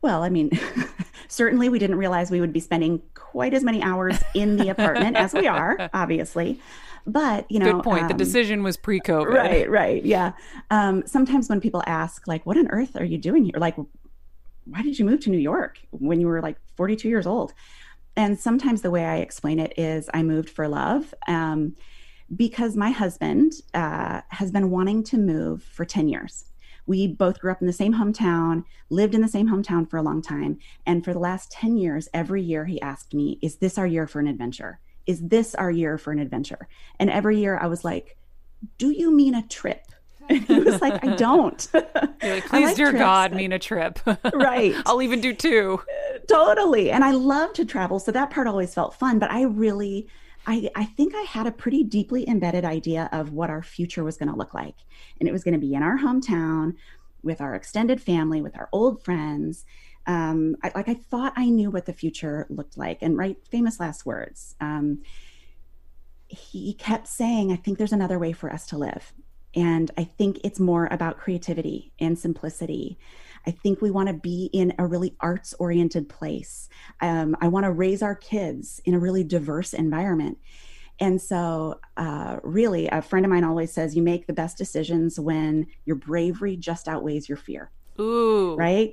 [0.01, 0.51] Well, I mean,
[1.29, 5.19] certainly we didn't realize we would be spending quite as many hours in the apartment
[5.19, 6.59] as we are, obviously.
[7.07, 8.03] But, you know, good point.
[8.05, 9.27] Um, the decision was pre COVID.
[9.27, 10.03] Right, right.
[10.03, 10.33] Yeah.
[10.71, 13.59] Um, sometimes when people ask, like, what on earth are you doing here?
[13.59, 13.77] Like,
[14.64, 17.53] why did you move to New York when you were like 42 years old?
[18.16, 21.77] And sometimes the way I explain it is I moved for love um,
[22.35, 26.44] because my husband uh, has been wanting to move for 10 years.
[26.87, 30.03] We both grew up in the same hometown, lived in the same hometown for a
[30.03, 30.59] long time.
[30.87, 34.07] And for the last 10 years, every year he asked me, Is this our year
[34.07, 34.81] for an adventure?
[35.07, 36.68] Is this our year for an adventure?
[36.99, 38.16] And every year I was like,
[38.79, 39.87] Do you mean a trip?
[40.29, 41.69] And he was like, I don't.
[41.75, 41.83] You're
[42.35, 43.01] like, please, like dear trips.
[43.01, 43.99] God, mean a trip.
[44.33, 44.75] right.
[44.87, 45.83] I'll even do two.
[46.29, 46.91] totally.
[46.91, 47.99] And I love to travel.
[47.99, 49.19] So that part always felt fun.
[49.19, 50.09] But I really,
[50.47, 54.17] I, I think I had a pretty deeply embedded idea of what our future was
[54.17, 54.77] going to look like.
[55.19, 56.75] And it was going to be in our hometown
[57.23, 59.65] with our extended family, with our old friends.
[60.07, 62.99] Um, I, like I thought I knew what the future looked like.
[63.03, 64.55] And right, famous last words.
[64.61, 65.03] Um,
[66.29, 69.13] he kept saying, I think there's another way for us to live.
[69.55, 72.99] And I think it's more about creativity and simplicity.
[73.47, 76.69] I think we want to be in a really arts oriented place.
[77.01, 80.39] Um, I want to raise our kids in a really diverse environment.
[81.01, 85.19] And so, uh, really, a friend of mine always says you make the best decisions
[85.19, 87.71] when your bravery just outweighs your fear.
[87.99, 88.55] Ooh.
[88.55, 88.93] Right?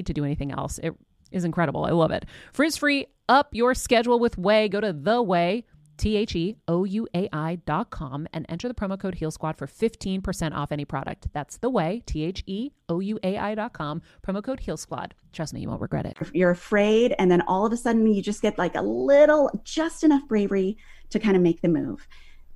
[0.07, 0.79] to do anything else.
[0.79, 0.93] It
[1.31, 1.85] is incredible.
[1.85, 2.25] I love it.
[2.53, 4.69] Frizz free, up your schedule with Ouai.
[4.69, 5.63] Go to the Ouai
[6.01, 9.29] T H E O U A I dot com and enter the promo code Heal
[9.29, 11.27] Squad for 15% off any product.
[11.31, 14.77] That's the Ouai, T H E O U A I dot com, promo code Heal
[14.77, 15.13] Squad.
[15.31, 16.17] Trust me, you won't regret it.
[16.33, 20.03] You're afraid, and then all of a sudden you just get like a little, just
[20.03, 20.75] enough bravery
[21.11, 22.07] to kind of make the move.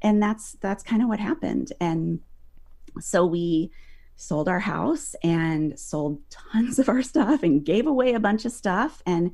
[0.01, 1.71] And that's that's kind of what happened.
[1.79, 2.21] And
[2.99, 3.69] so we
[4.15, 8.51] sold our house and sold tons of our stuff and gave away a bunch of
[8.51, 9.31] stuff and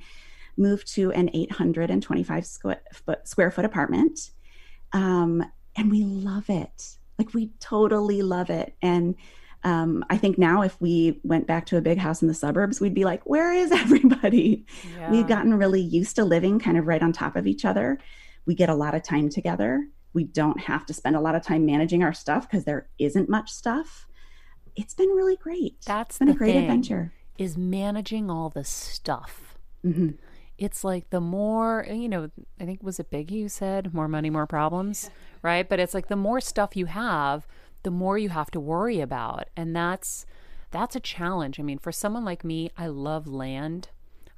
[0.58, 4.32] moved to an 825 square foot, square foot apartment.
[4.94, 5.44] Um,
[5.76, 6.98] and we love it.
[7.18, 8.76] Like we totally love it.
[8.82, 9.16] And
[9.64, 12.82] um, I think now if we went back to a big house in the suburbs,
[12.82, 14.66] we'd be like, where is everybody?
[14.96, 15.12] Yeah.
[15.12, 18.00] We've gotten really used to living kind of right on top of each other.
[18.46, 19.88] We get a lot of time together.
[20.14, 23.30] We don't have to spend a lot of time managing our stuff because there isn't
[23.30, 24.08] much stuff.
[24.76, 25.76] It's been really great.
[25.86, 27.14] That's it's been a great adventure.
[27.38, 29.56] Is managing all the stuff.
[29.84, 30.10] hmm
[30.58, 34.30] It's like the more, you know, I think was it Biggie who said, more money,
[34.30, 35.10] more problems,
[35.42, 35.68] right?
[35.68, 37.48] But it's like the more stuff you have,
[37.84, 39.48] the more you have to worry about.
[39.58, 40.26] And that's
[40.70, 41.60] that's a challenge.
[41.60, 43.90] I mean, for someone like me, I love land.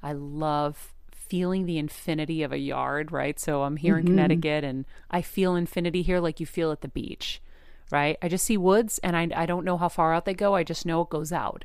[0.02, 3.38] I love feeling the infinity of a yard, right?
[3.38, 6.88] So I'm here in Connecticut and I feel infinity here like you feel at the
[6.88, 7.40] beach,
[7.90, 8.16] right?
[8.22, 10.54] I just see woods and I, I don't know how far out they go.
[10.54, 11.64] I just know it goes out.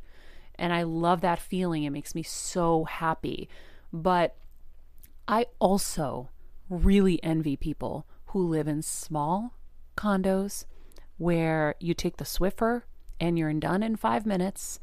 [0.56, 1.84] And I love that feeling.
[1.84, 3.48] It makes me so happy.
[3.94, 4.36] But
[5.28, 6.30] I also
[6.70, 9.54] really envy people who live in small
[9.96, 10.66] condos
[11.18, 12.84] where you take the Swiffer
[13.20, 14.80] and you're done in five minutes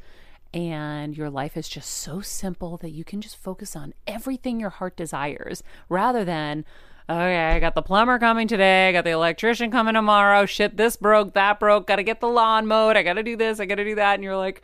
[0.53, 4.71] and your life is just so simple that you can just focus on everything your
[4.71, 6.65] heart desires rather than
[7.09, 8.89] okay i got the plumber coming today.
[8.89, 10.47] I got the electrician coming tomorrow.
[10.47, 11.87] Shit this broke that broke.
[11.87, 12.97] Gotta get the lawn mowed.
[12.97, 14.15] I gotta do this i gotta do that.
[14.15, 14.63] And you're like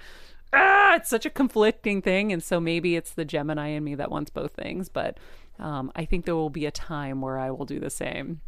[0.52, 2.32] ah it's such a conflicting thing.
[2.32, 4.88] And so maybe it's the gemini in me that wants both things.
[4.88, 5.18] But
[5.58, 8.40] um, i think there will be a time where i will do the same.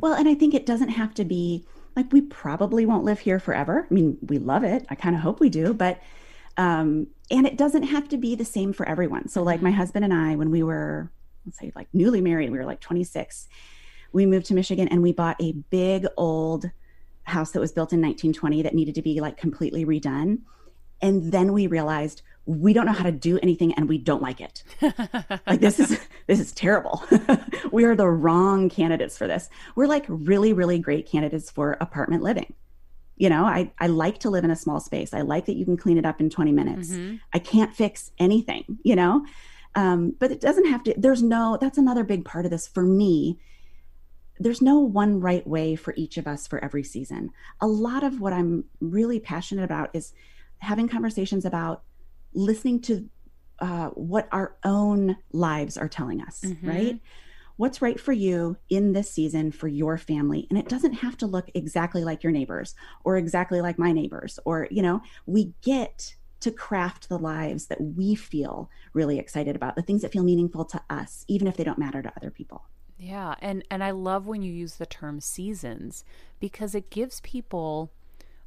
[0.00, 1.66] Well, and I think it doesn't have to be
[1.96, 3.86] like we probably won't live here forever.
[3.90, 4.86] I mean, we love it.
[4.88, 6.00] I kind of hope we do, but
[6.56, 9.28] um and it doesn't have to be the same for everyone.
[9.28, 11.10] So like my husband and I when we were
[11.44, 13.48] let's say like newly married, we were like 26.
[14.12, 16.70] We moved to Michigan and we bought a big old
[17.24, 20.40] house that was built in 1920 that needed to be like completely redone.
[21.00, 24.40] And then we realized we don't know how to do anything and we don't like
[24.40, 24.64] it.
[25.46, 27.04] like this is this is terrible.
[27.72, 29.48] we are the wrong candidates for this.
[29.76, 32.52] We're like really really great candidates for apartment living.
[33.16, 35.14] You know, I I like to live in a small space.
[35.14, 36.90] I like that you can clean it up in 20 minutes.
[36.90, 37.16] Mm-hmm.
[37.32, 39.24] I can't fix anything, you know?
[39.74, 42.82] Um, but it doesn't have to there's no that's another big part of this for
[42.82, 43.38] me
[44.40, 47.30] there's no one right way for each of us for every season.
[47.60, 50.14] A lot of what I'm really passionate about is
[50.58, 51.82] having conversations about
[52.32, 53.08] listening to
[53.60, 56.98] uh, what our own lives are telling us, right?
[57.56, 60.46] What's right for you in this season for your family?
[60.48, 64.38] And it doesn't have to look exactly like your neighbors or exactly like my neighbors,
[64.46, 69.76] or, you know, we get to craft the lives that we feel really excited about,
[69.76, 72.64] the things that feel meaningful to us, even if they don't matter to other people.
[72.98, 76.04] Yeah, and and I love when you use the term seasons
[76.38, 77.92] because it gives people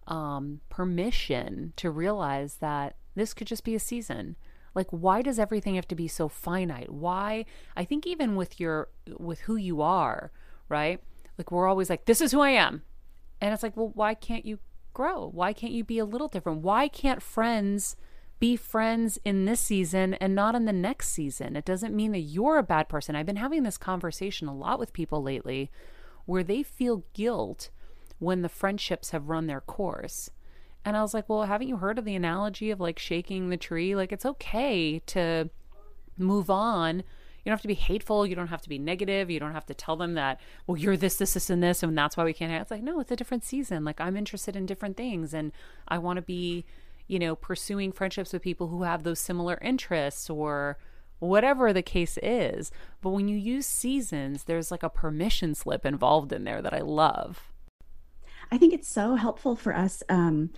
[0.06, 4.36] um, permission to realize that this could just be a season.
[4.76, 6.92] Like, why does everything have to be so finite?
[6.92, 7.46] Why?
[7.76, 10.32] I think even with your with who you are,
[10.70, 11.02] right?
[11.38, 12.84] Like we're always like, this is who I am,
[13.42, 14.60] and it's like, well, why can't you
[14.94, 15.30] grow?
[15.34, 16.62] Why can't you be a little different?
[16.62, 17.96] Why can't friends?
[18.44, 21.56] be friends in this season and not in the next season.
[21.56, 23.16] It doesn't mean that you're a bad person.
[23.16, 25.72] I've been having this conversation a lot with people lately
[26.26, 27.70] where they feel guilt
[28.20, 30.30] when the friendships have run their course.
[30.84, 33.56] And I was like, well, haven't you heard of the analogy of like shaking the
[33.56, 33.96] tree?
[33.96, 35.50] Like, it's okay to
[36.18, 37.04] move on.
[37.44, 38.26] You don't have to be hateful.
[38.26, 39.30] You don't have to be negative.
[39.30, 41.98] You don't have to tell them that, well, you're this, this, this, and this, and
[41.98, 42.52] that's why we can't.
[42.54, 43.84] It's like, no, it's a different season.
[43.84, 45.52] Like, I'm interested in different things, and
[45.88, 46.66] I want to be
[47.08, 50.78] you know, pursuing friendships with people who have those similar interests or
[51.20, 52.72] whatever the case is.
[53.02, 56.80] But when you use seasons, there's like a permission slip involved in there that I
[56.80, 57.52] love.
[58.52, 60.52] I think it's so helpful for us, um,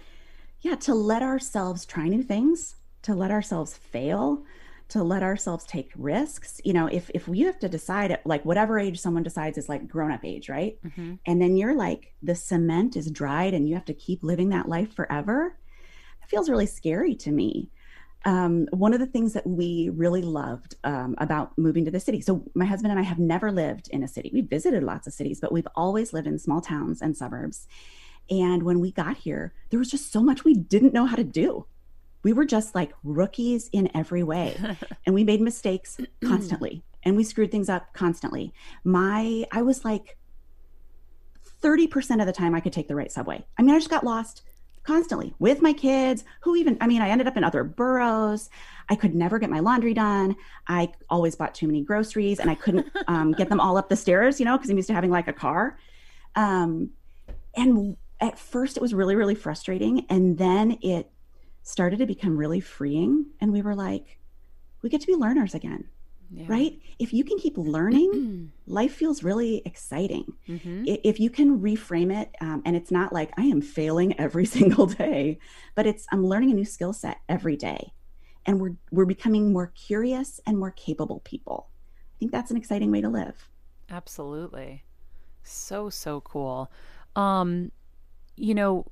[0.61, 4.43] yeah, to let ourselves try new things, to let ourselves fail,
[4.89, 6.61] to let ourselves take risks.
[6.63, 9.69] You know, if if we have to decide at like whatever age someone decides is
[9.69, 10.77] like grown up age, right?
[11.25, 14.69] And then you're like the cement is dried and you have to keep living that
[14.69, 15.57] life forever.
[16.23, 17.71] It feels really scary to me.
[18.25, 22.21] Um, one of the things that we really loved um, about moving to the city.
[22.21, 24.31] So, my husband and I have never lived in a city.
[24.33, 27.67] We've visited lots of cities, but we've always lived in small towns and suburbs.
[28.29, 31.23] And when we got here, there was just so much we didn't know how to
[31.23, 31.67] do.
[32.25, 34.57] We were just like rookies in every way.
[35.05, 38.51] and we made mistakes constantly and we screwed things up constantly.
[38.83, 40.17] My, I was like
[41.61, 43.45] 30% of the time I could take the right subway.
[43.59, 44.41] I mean, I just got lost
[44.81, 48.51] constantly with my kids who even i mean i ended up in other boroughs
[48.87, 50.35] i could never get my laundry done
[50.67, 53.95] i always bought too many groceries and i couldn't um, get them all up the
[53.95, 55.79] stairs you know because i'm used to having like a car
[56.35, 56.91] um,
[57.55, 61.09] and at first it was really really frustrating and then it
[61.65, 64.19] started to become really freeing and we were like
[64.81, 65.83] we get to be learners again
[66.29, 66.45] Yeah.
[66.47, 70.83] right if you can keep learning life feels really exciting Mhm.
[70.87, 74.85] If you can reframe it um, and it's not like i am failing every single
[74.85, 75.39] day
[75.75, 77.93] but it's i'm learning a new skill set every day
[78.45, 81.69] and we're we're becoming more curious and more capable people
[82.13, 83.49] i think that's an exciting way to live
[83.89, 84.83] Absolutely.
[85.43, 86.71] So, so cool.
[87.15, 87.71] Um,
[88.35, 88.85] you know,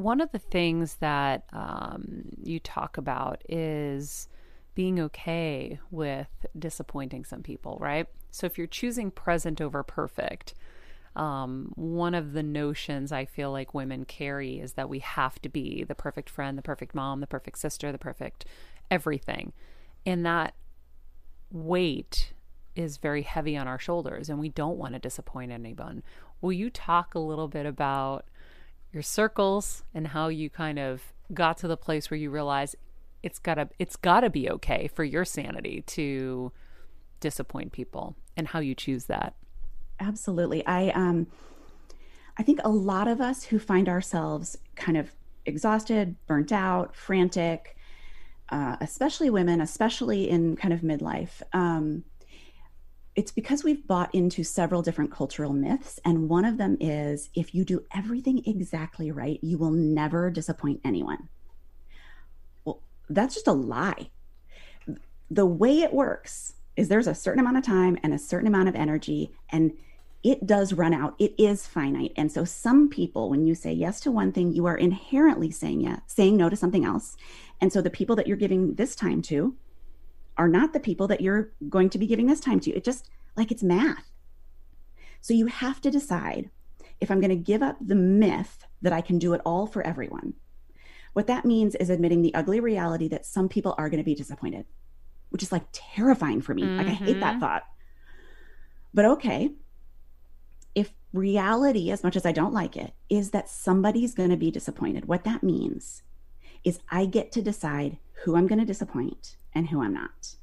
[0.00, 4.28] one of the things that um, you talk about is
[4.74, 6.28] being okay with
[6.58, 8.06] disappointing some people, right?
[8.30, 10.54] So if you're choosing present over perfect,
[11.16, 15.48] um, one of the notions I feel like women carry is that we have to
[15.48, 18.44] be the perfect friend, the perfect mom, the perfect sister, the perfect
[18.90, 19.52] everything.
[20.06, 20.54] And that
[21.50, 22.32] weight
[22.76, 26.02] is very heavy on our shoulders, and we don't want to disappoint anyone.
[26.40, 28.24] Will you talk a little bit about
[28.92, 32.74] your circles and how you kind of got to the place where you realize
[33.22, 36.50] it's gotta it's gotta be okay for your sanity to
[37.20, 39.34] disappoint people and how you choose that.
[40.00, 40.66] Absolutely.
[40.66, 41.26] I um
[42.38, 45.12] i think a lot of us who find ourselves kind of
[45.44, 47.76] exhausted burnt out frantic
[48.50, 52.02] uh, especially women especially in kind of midlife um,
[53.16, 57.54] it's because we've bought into several different cultural myths and one of them is if
[57.54, 61.28] you do everything exactly right you will never disappoint anyone.
[62.64, 64.10] Well that's just a lie.
[65.30, 68.68] The way it works is there's a certain amount of time and a certain amount
[68.68, 69.72] of energy and
[70.22, 71.14] it does run out.
[71.18, 72.12] It is finite.
[72.14, 75.80] And so some people when you say yes to one thing you are inherently saying
[75.80, 77.16] yes saying no to something else.
[77.60, 79.56] And so the people that you're giving this time to
[80.40, 83.08] are not the people that you're going to be giving this time to it just
[83.36, 84.10] like it's math
[85.20, 86.50] so you have to decide
[87.00, 89.86] if i'm going to give up the myth that i can do it all for
[89.86, 90.34] everyone
[91.12, 94.14] what that means is admitting the ugly reality that some people are going to be
[94.14, 94.64] disappointed
[95.30, 96.62] which is like terrifying for me.
[96.62, 96.76] Mm-hmm.
[96.76, 97.40] Like I hate that mm-hmm.
[97.40, 97.62] thought.
[98.92, 99.52] But okay,
[100.74, 104.50] if reality, as much as I don't like it, is that somebody's going to be
[104.50, 106.02] disappointed, what that means
[106.62, 110.36] is I get to decide who I'm going to disappoint and who I'm not.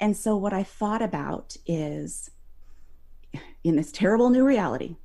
[0.00, 2.30] And so, what I thought about is
[3.64, 4.96] in this terrible new reality,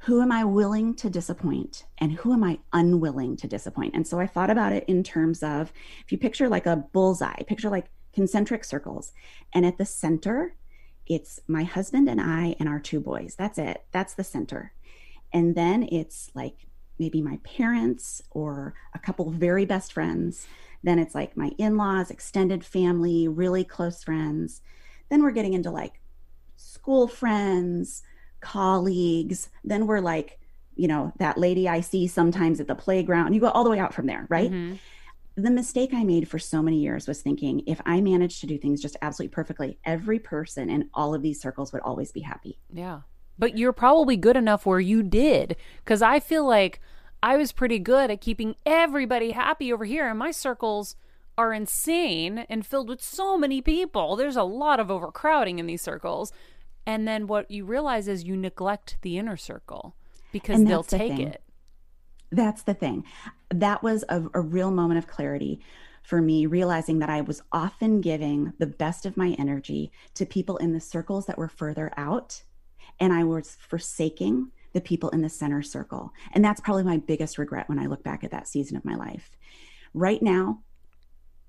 [0.00, 3.94] who am I willing to disappoint and who am I unwilling to disappoint?
[3.94, 5.72] And so I thought about it in terms of
[6.04, 9.12] if you picture like a bullseye, picture like concentric circles,
[9.52, 10.56] and at the center,
[11.06, 13.36] it's my husband and I and our two boys.
[13.36, 13.84] That's it.
[13.92, 14.72] That's the center.
[15.32, 16.66] And then it's like
[16.98, 20.46] maybe my parents or a couple very best friends.
[20.82, 24.60] Then it's like my in laws, extended family, really close friends.
[25.10, 26.00] Then we're getting into like
[26.56, 28.02] school friends,
[28.40, 29.48] colleagues.
[29.64, 30.38] Then we're like,
[30.74, 33.34] you know, that lady I see sometimes at the playground.
[33.34, 34.50] You go all the way out from there, right?
[34.50, 34.76] Mm-hmm.
[35.36, 38.58] The mistake I made for so many years was thinking if I managed to do
[38.58, 42.58] things just absolutely perfectly, every person in all of these circles would always be happy.
[42.72, 43.00] Yeah.
[43.38, 45.56] But you're probably good enough where you did.
[45.84, 46.80] Because I feel like
[47.22, 50.08] I was pretty good at keeping everybody happy over here.
[50.08, 50.96] And my circles
[51.38, 54.16] are insane and filled with so many people.
[54.16, 56.32] There's a lot of overcrowding in these circles.
[56.84, 59.94] And then what you realize is you neglect the inner circle
[60.32, 61.28] because they'll the take thing.
[61.28, 61.42] it.
[62.32, 63.04] That's the thing.
[63.50, 65.60] That was a, a real moment of clarity
[66.02, 70.56] for me, realizing that I was often giving the best of my energy to people
[70.56, 72.42] in the circles that were further out.
[72.98, 76.12] And I was forsaking the people in the center circle.
[76.32, 78.94] And that's probably my biggest regret when I look back at that season of my
[78.94, 79.30] life.
[79.94, 80.60] Right now,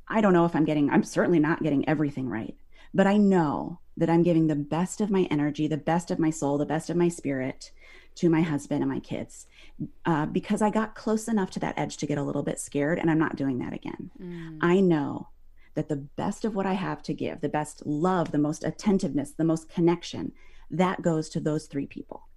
[0.07, 2.55] I don't know if I'm getting, I'm certainly not getting everything right,
[2.93, 6.29] but I know that I'm giving the best of my energy, the best of my
[6.29, 7.71] soul, the best of my spirit
[8.15, 9.47] to my husband and my kids
[10.05, 12.99] uh, because I got close enough to that edge to get a little bit scared,
[12.99, 14.11] and I'm not doing that again.
[14.21, 14.57] Mm.
[14.61, 15.29] I know
[15.75, 19.31] that the best of what I have to give, the best love, the most attentiveness,
[19.31, 20.31] the most connection,
[20.69, 22.27] that goes to those three people.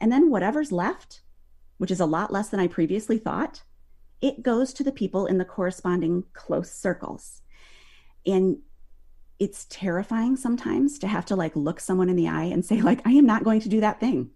[0.00, 1.22] And then whatever's left,
[1.78, 3.62] which is a lot less than I previously thought,
[4.20, 7.42] it goes to the people in the corresponding close circles.
[8.26, 8.58] And
[9.38, 13.00] it's terrifying sometimes to have to like look someone in the eye and say like
[13.06, 14.30] i am not going to do that thing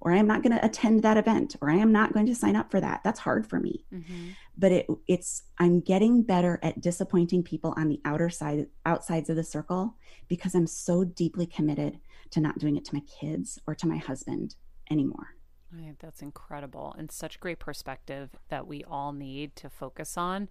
[0.00, 2.34] or i am not going to attend that event or i am not going to
[2.34, 4.28] sign up for that that's hard for me mm-hmm.
[4.56, 9.36] but it it's i'm getting better at disappointing people on the outer side outsides of
[9.36, 9.96] the circle
[10.28, 11.98] because i'm so deeply committed
[12.30, 14.54] to not doing it to my kids or to my husband
[14.90, 15.34] anymore
[15.74, 20.48] I think that's incredible and such great perspective that we all need to focus on.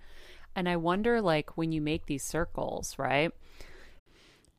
[0.55, 3.31] And I wonder, like, when you make these circles, right?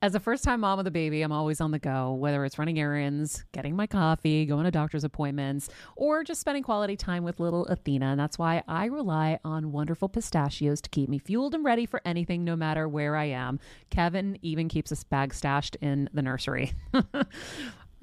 [0.03, 2.59] As a first time mom with a baby, I'm always on the go, whether it's
[2.59, 7.41] running errands, getting my coffee, going to doctor's appointments, or just spending quality time with
[7.41, 8.07] little Athena.
[8.07, 12.03] And that's why I rely on wonderful pistachios to keep me fueled and ready for
[12.05, 13.61] anything, no matter where I am.
[13.89, 16.73] Kevin even keeps a bag stashed in the nursery.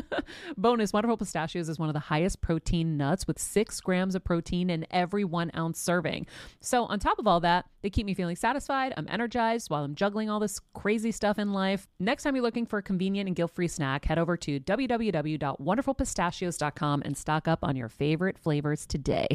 [0.56, 4.70] Bonus Wonderful Pistachios is one of the highest protein nuts with six grams of protein
[4.70, 6.26] in every one ounce serving.
[6.60, 8.94] So, on top of all that, they keep me feeling satisfied.
[8.96, 11.86] I'm energized while I'm juggling all this crazy stuff in life.
[11.98, 17.02] Next time you're looking for a convenient and guilt free snack, head over to www.wonderfulpistachios.com
[17.04, 19.26] and stock up on your favorite flavors today,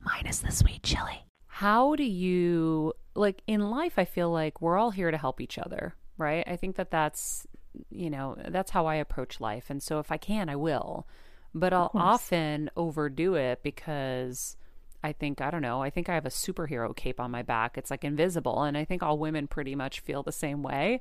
[0.00, 1.24] minus the sweet chili.
[1.46, 5.58] How do you, like in life, I feel like we're all here to help each
[5.58, 6.44] other, right?
[6.46, 7.46] I think that that's
[7.90, 9.70] you know, that's how I approach life.
[9.70, 11.06] And so if I can, I will.
[11.54, 14.56] But I'll often overdo it because
[15.02, 17.78] I think, I don't know, I think I have a superhero cape on my back.
[17.78, 18.62] It's like invisible.
[18.62, 21.00] And I think all women pretty much feel the same way.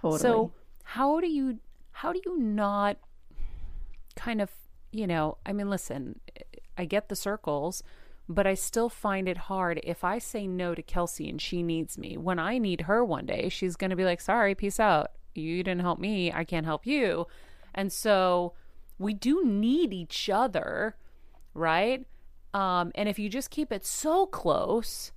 [0.00, 0.20] Totally.
[0.20, 0.52] So
[0.84, 1.58] how do you,
[1.92, 2.96] how do you not
[4.16, 4.50] kind of,
[4.90, 6.18] you know, I mean, listen,
[6.78, 7.82] I get the circles,
[8.26, 11.98] but I still find it hard if I say no to Kelsey and she needs
[11.98, 12.16] me.
[12.16, 15.62] When I need her one day, she's going to be like, sorry, peace out you
[15.62, 17.26] didn't help me, I can't help you.
[17.74, 18.54] And so
[18.98, 20.96] we do need each other,
[21.54, 22.06] right?
[22.52, 25.12] Um, and if you just keep it so close,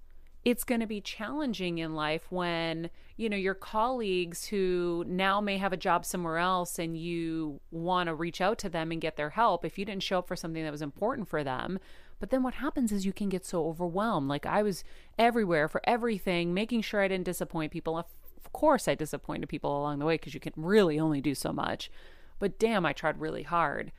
[0.45, 5.57] it's going to be challenging in life when you know your colleagues who now may
[5.57, 9.15] have a job somewhere else and you want to reach out to them and get
[9.15, 11.79] their help if you didn't show up for something that was important for them
[12.19, 14.83] but then what happens is you can get so overwhelmed like i was
[15.17, 17.97] everywhere for everything making sure i didn't disappoint people
[18.43, 21.51] of course, I disappointed people along the way because you can really only do so
[21.53, 21.89] much.
[22.39, 23.91] But damn, I tried really hard.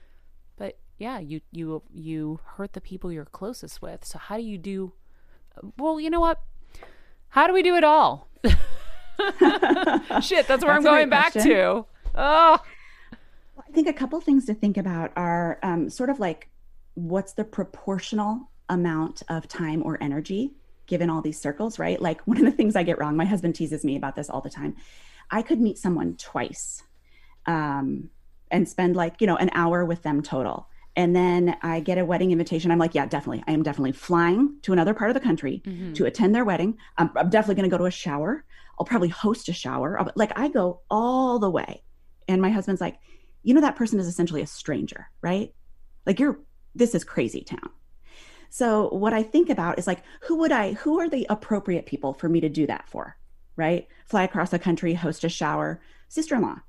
[0.56, 4.04] But yeah, you you you hurt the people you're closest with.
[4.04, 4.92] So how do you do?
[5.78, 6.42] Well, you know what?
[7.28, 8.28] How do we do it all?
[8.44, 8.56] Shit,
[10.46, 11.84] that's where that's I'm going back to.
[12.14, 12.58] Oh.
[13.56, 16.48] I think a couple things to think about are um, sort of like
[16.94, 20.52] what's the proportional amount of time or energy
[20.86, 22.00] given all these circles, right?
[22.00, 24.40] Like one of the things I get wrong, my husband teases me about this all
[24.40, 24.76] the time.
[25.30, 26.82] I could meet someone twice
[27.46, 28.10] um,
[28.50, 30.68] and spend like, you know, an hour with them total.
[30.96, 32.70] And then I get a wedding invitation.
[32.70, 33.42] I'm like, yeah, definitely.
[33.48, 35.92] I am definitely flying to another part of the country mm-hmm.
[35.94, 36.78] to attend their wedding.
[36.98, 38.44] I'm, I'm definitely going to go to a shower.
[38.78, 40.12] I'll probably host a shower.
[40.14, 41.82] Like I go all the way.
[42.28, 42.98] And my husband's like,
[43.42, 45.52] you know, that person is essentially a stranger, right?
[46.06, 46.38] Like you're,
[46.74, 47.70] this is crazy town.
[48.54, 52.14] So what I think about is like, who would I, who are the appropriate people
[52.14, 53.16] for me to do that for?
[53.56, 53.88] Right?
[54.06, 56.60] Fly across the country, host a shower, sister in law,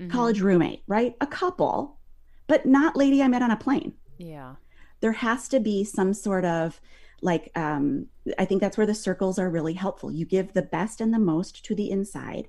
[0.00, 0.08] mm-hmm.
[0.08, 1.14] college roommate, right?
[1.20, 1.98] A couple,
[2.46, 3.92] but not lady I met on a plane.
[4.16, 4.54] Yeah.
[5.00, 6.80] There has to be some sort of
[7.20, 8.06] like, um,
[8.38, 10.10] I think that's where the circles are really helpful.
[10.10, 12.48] You give the best and the most to the inside,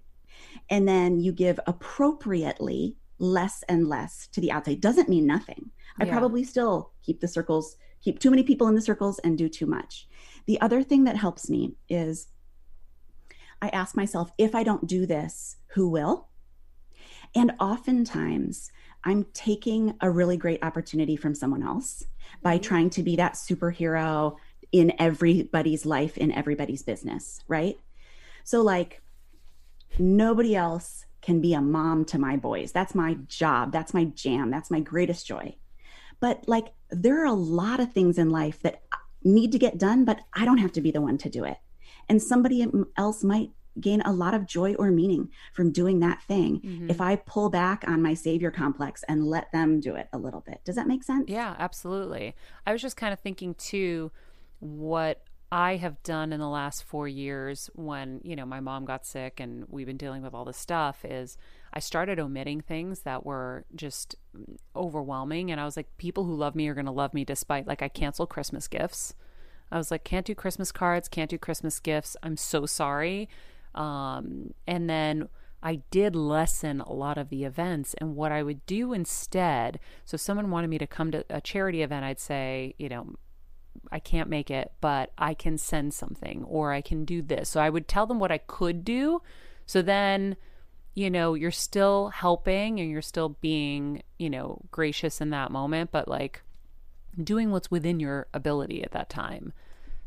[0.70, 4.80] and then you give appropriately less and less to the outside.
[4.80, 5.72] Doesn't mean nothing.
[6.00, 9.50] I probably still keep the circles keep too many people in the circles and do
[9.50, 10.08] too much.
[10.46, 12.28] The other thing that helps me is
[13.62, 16.28] I ask myself, if I don't do this, who will?
[17.36, 18.72] And oftentimes,
[19.04, 22.06] I'm taking a really great opportunity from someone else
[22.42, 22.64] by mm-hmm.
[22.64, 24.38] trying to be that superhero
[24.72, 27.80] in everybody's life, in everybody's business, right?
[28.44, 29.02] So, like,
[30.00, 32.72] nobody else can be a mom to my boys.
[32.72, 33.72] That's my job.
[33.72, 34.50] That's my jam.
[34.50, 35.56] That's my greatest joy.
[36.20, 38.84] But like, there are a lot of things in life that
[39.24, 41.58] need to get done, but I don't have to be the one to do it.
[42.10, 42.66] And somebody
[42.96, 46.90] else might gain a lot of joy or meaning from doing that thing mm-hmm.
[46.90, 50.42] if I pull back on my savior complex and let them do it a little
[50.42, 50.62] bit.
[50.66, 51.30] Does that make sense?
[51.30, 52.36] Yeah, absolutely.
[52.66, 54.12] I was just kind of thinking too
[54.60, 59.06] what I have done in the last four years when, you know, my mom got
[59.06, 61.38] sick and we've been dealing with all this stuff is
[61.78, 64.16] I started omitting things that were just
[64.76, 65.52] overwhelming.
[65.52, 67.84] And I was like, people who love me are going to love me despite, like,
[67.84, 69.14] I canceled Christmas gifts.
[69.72, 72.18] I was like, can't do Christmas cards, can't do Christmas gifts.
[72.24, 73.30] I'm so sorry.
[73.76, 75.30] Um, and then
[75.62, 77.94] I did lessen a lot of the events.
[78.00, 81.42] And what I would do instead, so if someone wanted me to come to a
[81.42, 83.14] charity event, I'd say, you know,
[83.92, 87.50] I can't make it, but I can send something or I can do this.
[87.50, 89.22] So I would tell them what I could do.
[89.68, 90.38] So then,
[90.98, 95.92] you know, you're still helping and you're still being, you know, gracious in that moment,
[95.92, 96.42] but like
[97.24, 99.54] doing what's within your ability at that time.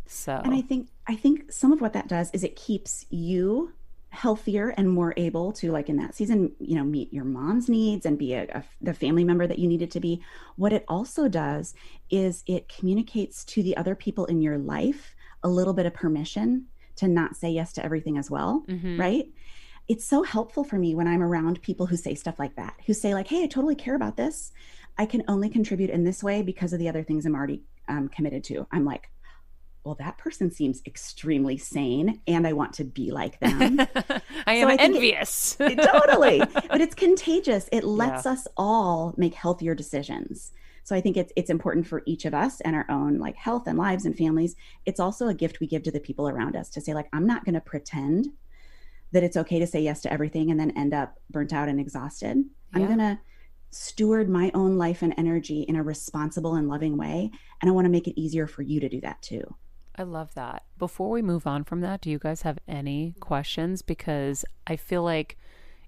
[0.06, 3.72] So And I think I think some of what that does is it keeps you
[4.08, 8.04] healthier and more able to like in that season you know meet your mom's needs
[8.04, 10.20] and be a, a, the family member that you needed to be
[10.56, 11.72] what it also does
[12.10, 15.14] is it communicates to the other people in your life
[15.44, 16.66] a little bit of permission
[16.96, 19.00] to not say yes to everything as well, mm-hmm.
[19.00, 19.26] right?
[19.90, 22.94] It's so helpful for me when I'm around people who say stuff like that, who
[22.94, 24.52] say, like, hey, I totally care about this.
[24.96, 28.08] I can only contribute in this way because of the other things I'm already um,
[28.08, 28.68] committed to.
[28.70, 29.10] I'm like,
[29.82, 33.80] well, that person seems extremely sane and I want to be like them.
[34.46, 35.56] I am so I envious.
[35.58, 36.38] It, it, totally.
[36.38, 37.68] But it's contagious.
[37.72, 38.32] It lets yeah.
[38.32, 40.52] us all make healthier decisions.
[40.84, 43.66] So I think it's it's important for each of us and our own like health
[43.66, 44.54] and lives and families.
[44.86, 47.26] It's also a gift we give to the people around us to say like I'm
[47.26, 48.28] not going to pretend
[49.12, 51.80] that it's okay to say yes to everything and then end up burnt out and
[51.80, 52.36] exhausted.
[52.36, 52.82] Yeah.
[52.82, 53.18] I'm going to
[53.70, 57.30] steward my own life and energy in a responsible and loving way
[57.60, 59.54] and I want to make it easier for you to do that too.
[59.96, 60.64] I love that.
[60.78, 65.02] Before we move on from that, do you guys have any questions because I feel
[65.02, 65.36] like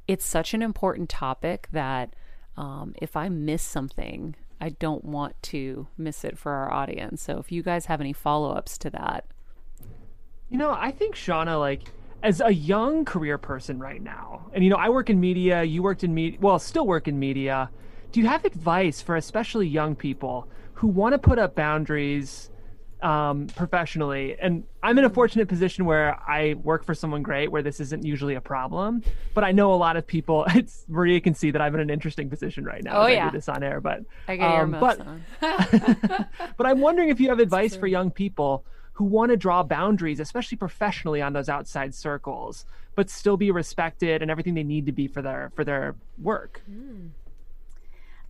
[0.07, 2.15] it's such an important topic that
[2.57, 7.23] um, if I miss something, I don't want to miss it for our audience.
[7.23, 9.25] So if you guys have any follow ups to that.
[10.51, 11.89] You know, I think Shauna, like,
[12.23, 15.83] as a young career person right now, and you know, I work in media, you
[15.83, 17.71] worked in media, well, still work in media.
[18.13, 22.51] Do you have advice for especially young people who want to put up boundaries
[23.03, 24.37] um, professionally.
[24.41, 28.05] And I'm in a fortunate position where I work for someone great, where this isn't
[28.05, 29.03] usually a problem.
[29.35, 30.47] But I know a lot of people.
[30.63, 33.03] It's Maria can see that I'm in an interesting position right now.
[33.03, 35.01] Oh yeah, I do this on air, but I get um, but
[36.57, 38.65] but I'm wondering if you have advice for young people
[38.95, 42.65] who want to draw boundaries, especially professionally, on those outside circles,
[42.95, 46.63] but still be respected and everything they need to be for their for their work.
[46.71, 47.11] Mm.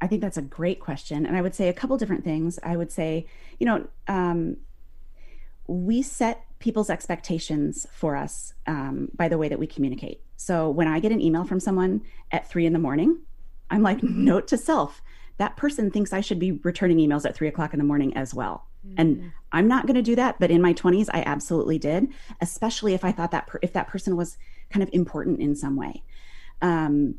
[0.01, 1.25] I think that's a great question.
[1.27, 2.59] And I would say a couple different things.
[2.65, 3.27] I would say,
[3.61, 4.57] you know, um,
[5.69, 10.21] we set people's expectations for us um, by the way that we communicate.
[10.37, 12.03] So when I get an email from someone
[12.33, 13.21] at three in the morning,
[13.71, 15.03] I'm like, note to self,
[15.39, 18.35] that person thinks I should be returning emails at three o'clock in the morning as
[18.35, 18.67] well.
[18.87, 18.95] Mm-hmm.
[18.99, 20.39] And I'm not going to do that.
[20.41, 22.09] But in my 20s, I absolutely did,
[22.41, 24.39] especially if I thought that per- if that person was
[24.71, 26.03] kind of important in some way.
[26.61, 27.17] Um,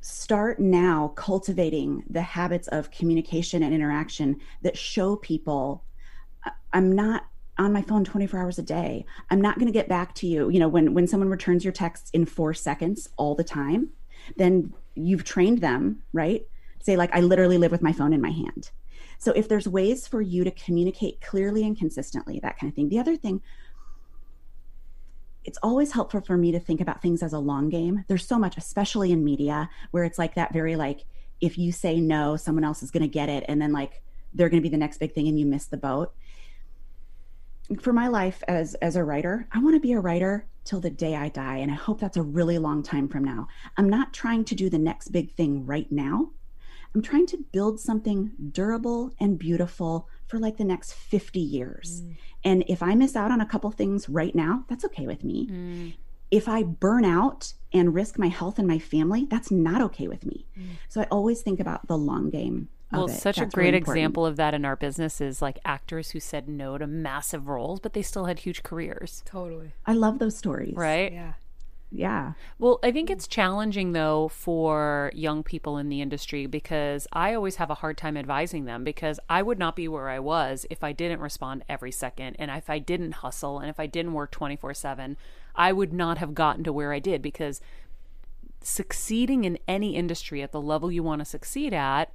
[0.00, 5.82] start now cultivating the habits of communication and interaction that show people
[6.72, 7.26] I'm not
[7.58, 9.04] on my phone 24 hours a day.
[9.30, 10.48] I'm not going to get back to you.
[10.48, 13.88] You know, when when someone returns your text in 4 seconds all the time,
[14.36, 16.46] then you've trained them, right?
[16.82, 18.70] Say like I literally live with my phone in my hand.
[19.18, 22.88] So if there's ways for you to communicate clearly and consistently, that kind of thing.
[22.88, 23.40] The other thing
[25.46, 28.04] it's always helpful for me to think about things as a long game.
[28.08, 31.04] There's so much, especially in media, where it's like that very like,
[31.40, 33.44] if you say no, someone else is going to get it.
[33.46, 34.02] And then like
[34.34, 36.12] they're going to be the next big thing and you miss the boat.
[37.80, 40.90] For my life as, as a writer, I want to be a writer till the
[40.90, 41.58] day I die.
[41.58, 43.46] And I hope that's a really long time from now.
[43.76, 46.30] I'm not trying to do the next big thing right now.
[46.94, 52.02] I'm trying to build something durable and beautiful for like the next 50 years.
[52.02, 52.16] Mm.
[52.44, 55.48] And if I miss out on a couple things right now, that's okay with me.
[55.50, 55.94] Mm.
[56.30, 60.26] If I burn out and risk my health and my family, that's not okay with
[60.26, 60.46] me.
[60.58, 60.64] Mm.
[60.88, 62.68] So I always think about the long game.
[62.92, 66.10] Well, such that's a great really example of that in our business is like actors
[66.10, 69.22] who said no to massive roles, but they still had huge careers.
[69.26, 69.72] Totally.
[69.84, 70.74] I love those stories.
[70.76, 71.12] Right?
[71.12, 71.32] Yeah
[71.90, 72.32] yeah.
[72.58, 77.56] Well, I think it's challenging though for young people in the industry because I always
[77.56, 80.82] have a hard time advising them because I would not be where I was if
[80.82, 84.32] I didn't respond every second and if I didn't hustle and if I didn't work
[84.32, 85.16] 24/7,
[85.54, 87.60] I would not have gotten to where I did because
[88.60, 92.12] succeeding in any industry at the level you want to succeed at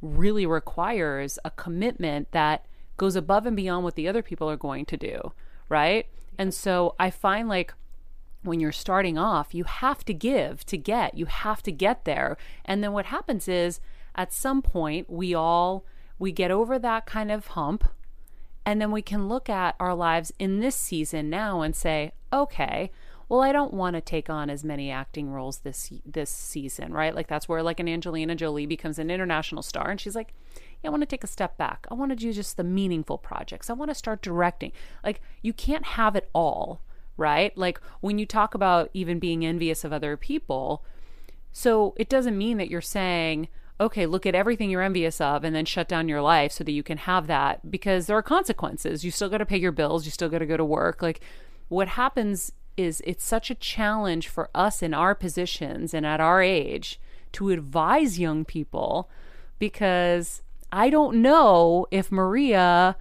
[0.00, 4.84] really requires a commitment that goes above and beyond what the other people are going
[4.84, 5.32] to do,
[5.68, 6.06] right?
[6.38, 7.74] And so I find like
[8.42, 11.16] when you're starting off, you have to give to get.
[11.16, 12.36] You have to get there.
[12.64, 13.80] And then what happens is
[14.14, 15.84] at some point we all
[16.18, 17.88] we get over that kind of hump
[18.64, 22.92] and then we can look at our lives in this season now and say, "Okay,
[23.32, 27.14] well, I don't want to take on as many acting roles this this season, right?
[27.14, 30.34] Like that's where like an Angelina Jolie becomes an international star and she's like,
[30.82, 31.86] yeah, I want to take a step back.
[31.90, 33.70] I want to do just the meaningful projects.
[33.70, 34.72] I want to start directing.
[35.02, 36.82] Like you can't have it all
[37.16, 37.56] right?
[37.56, 40.84] Like when you talk about even being envious of other people,
[41.52, 43.48] so it doesn't mean that you're saying,
[43.80, 46.72] okay, look at everything you're envious of and then shut down your life so that
[46.72, 49.04] you can have that because there are consequences.
[49.04, 51.02] You still got to pay your bills, you still got to go to work.
[51.02, 51.20] Like
[51.68, 56.40] what happens is it's such a challenge for us in our positions and at our
[56.40, 57.00] age
[57.32, 59.10] to advise young people
[59.58, 62.96] because I don't know if Maria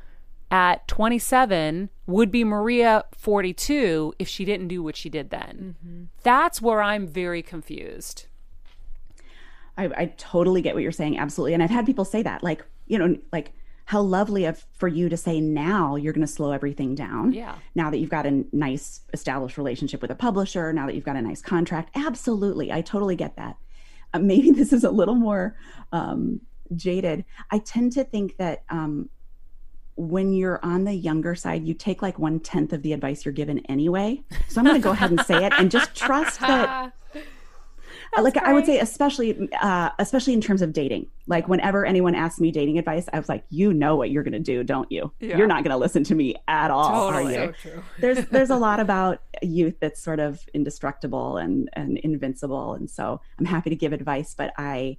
[0.49, 5.75] at 27 would be Maria 42 if she didn't do what she did then.
[5.83, 6.03] Mm-hmm.
[6.23, 8.25] That's where I'm very confused.
[9.77, 11.17] I, I, totally get what you're saying.
[11.17, 11.53] Absolutely.
[11.53, 13.53] And I've had people say that, like, you know, like,
[13.85, 17.33] how lovely of for you to say now you're going to slow everything down.
[17.33, 17.55] Yeah.
[17.75, 21.17] Now that you've got a nice established relationship with a publisher, now that you've got
[21.17, 23.57] a nice contract, absolutely, I totally get that.
[24.13, 25.57] Uh, maybe this is a little more
[25.91, 26.41] um,
[26.73, 27.25] jaded.
[27.49, 29.09] I tend to think that um,
[30.01, 33.33] when you're on the younger side, you take like one tenth of the advice you're
[33.33, 34.21] given anyway.
[34.47, 36.93] So I'm going to go ahead and say it and just trust that.
[38.19, 41.07] like I would say, especially, uh, especially in terms of dating.
[41.27, 44.33] Like whenever anyone asks me dating advice, I was like, "You know what you're going
[44.33, 45.11] to do, don't you?
[45.19, 45.37] Yeah.
[45.37, 47.37] You're not going to listen to me at all, Totally.
[47.37, 51.97] are you?" So there's there's a lot about youth that's sort of indestructible and and
[51.99, 54.97] invincible and so i'm happy to give advice but i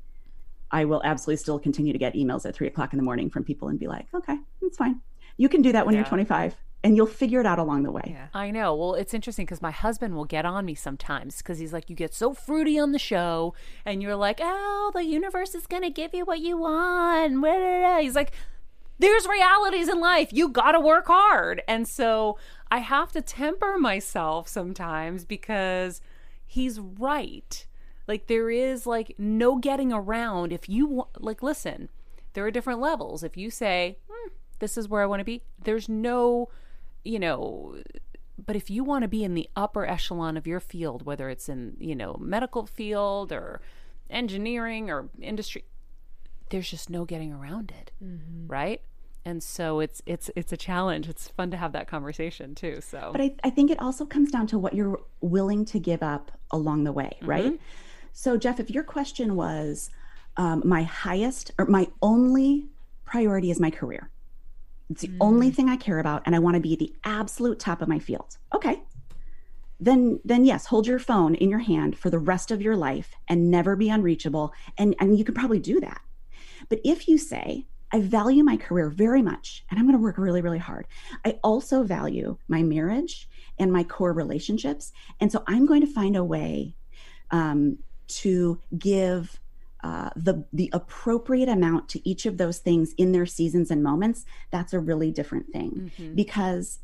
[0.73, 3.45] i will absolutely still continue to get emails at three o'clock in the morning from
[3.45, 5.01] people and be like okay that's fine
[5.37, 6.01] you can do that when Yeah.
[6.01, 8.27] you're 25 and you'll figure it out along the way Yeah.
[8.35, 8.75] I know.
[8.75, 11.95] Well, it's interesting because my husband will get on me sometimes because he's like, You
[11.95, 13.55] get so fruity on the show,
[13.87, 17.41] and you're like, Oh, the universe is going to give you what you want.
[17.41, 18.33] Blah, blah, blah." He's like,
[18.99, 20.33] There's realities in life.
[20.33, 21.63] You got to work hard.
[21.69, 22.37] And so
[22.69, 26.01] I have to temper myself sometimes because
[26.45, 27.65] he's right.
[28.09, 30.53] Like, there is like no getting around.
[30.53, 31.89] If you like, listen,
[32.35, 33.23] there are different levels.
[33.23, 34.29] If you say, hmm,
[34.59, 36.49] This is where I want to be, there's no
[37.05, 37.77] you know
[38.45, 41.49] but if you want to be in the upper echelon of your field whether it's
[41.49, 43.61] in you know medical field or
[44.09, 45.65] engineering or industry
[46.51, 47.91] there's just no getting around it
[48.47, 48.81] right?
[49.25, 51.09] And so it's it's it's a challenge.
[51.09, 53.11] It's fun to have that conversation too so.
[53.13, 56.33] But I, I think it also comes down to what you're willing to give up
[56.51, 57.59] along the way right
[58.13, 59.91] so jeff if your question was
[60.37, 62.67] um, my highest or my only
[63.05, 64.11] priority is my career.
[64.91, 67.81] It's the only thing i care about and i want to be the absolute top
[67.81, 68.37] of my field.
[68.55, 68.83] Okay.
[69.81, 73.15] Then then yes hold your phone in your hand for the rest of your life
[73.29, 76.01] and never be unreachable and and you can probably do that.
[76.69, 80.19] But if you say i value my career very much and i'm going to work
[80.19, 80.87] really really hard.
[81.25, 86.17] I also value my marriage and my core relationships and so i'm going to find
[86.17, 86.75] a way
[87.31, 87.79] um,
[88.09, 89.39] to give
[89.85, 94.25] uh, the the appropriate amount to each of those things in their seasons and moments
[94.53, 95.91] that's a really different thing.
[96.15, 96.79] Because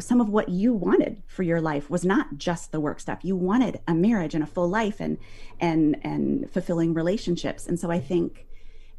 [0.00, 3.20] some of what you wanted for your life was not just the work stuff.
[3.22, 5.16] You wanted a marriage and a full life and
[5.60, 7.66] and and fulfilling relationships.
[7.66, 8.46] And so i think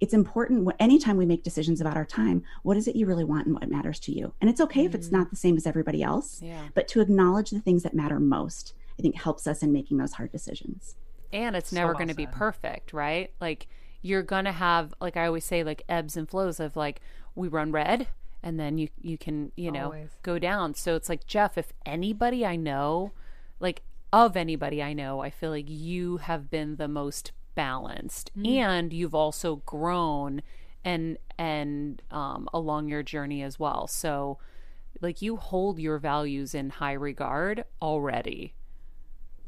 [0.01, 3.45] it's important anytime we make decisions about our time what is it you really want
[3.45, 4.33] and what matters to you?
[4.41, 6.61] And it's okay if it's not the same as everybody else Yeah.
[6.73, 10.13] but to acknowledge the things that matter most i think helps us in making those
[10.13, 10.95] hard decisions
[11.35, 13.31] and it's So never well going to be perfect right?
[13.39, 13.67] Like
[14.01, 17.01] you're going to have like i always say like ebbs and flows of like
[17.33, 18.07] we run red
[18.43, 20.09] and then you you can you know Always.
[20.23, 20.73] go down.
[20.75, 23.11] So it's like jeff if anybody i know
[23.59, 23.81] like
[24.13, 28.31] of anybody i know i feel like you have been the most balanced.
[28.45, 30.41] And you've also grown
[30.83, 33.87] and and um along your journey as well.
[33.87, 34.37] So
[35.01, 38.53] like you hold your values in high regard already.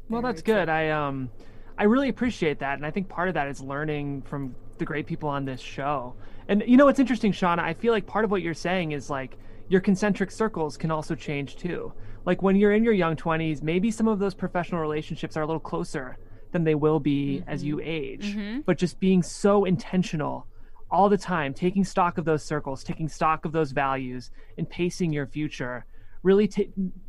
[0.08, 0.68] Well, that's good.
[0.68, 1.30] I um,
[1.78, 5.06] I really appreciate that, and I think part of that is learning from the great
[5.06, 6.14] people on this show.
[6.48, 7.60] And you know what's interesting, Shauna?
[7.60, 11.14] I feel like part of what you're saying is like your concentric circles can also
[11.14, 11.92] change too.
[12.24, 15.46] Like when you're in your young 20s, maybe some of those professional relationships are a
[15.46, 16.18] little closer
[16.52, 17.88] than they will be as you mm-hmm.
[17.88, 18.34] age.
[18.34, 18.60] Mm-hmm.
[18.60, 20.46] But just being so intentional
[20.90, 25.12] all the time, taking stock of those circles, taking stock of those values, and pacing
[25.12, 25.84] your future,
[26.22, 26.62] really ta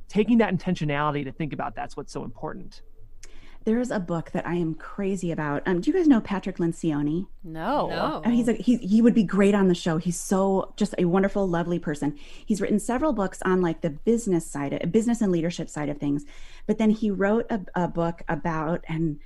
[0.10, 2.82] taking that intentionality to think about that's what's so important.
[3.66, 7.28] There's a book that i am crazy about um, do you guys know patrick lencioni
[7.44, 8.22] no No.
[8.26, 9.98] Oh, he's a, he, he would be great on the show.
[9.98, 12.18] He's so just a wonderful, lovely person.
[12.46, 15.98] He's written several books on like the business side, of, business and leadership side of
[15.98, 16.26] things.
[16.68, 19.20] But then he wrote a, a book about, and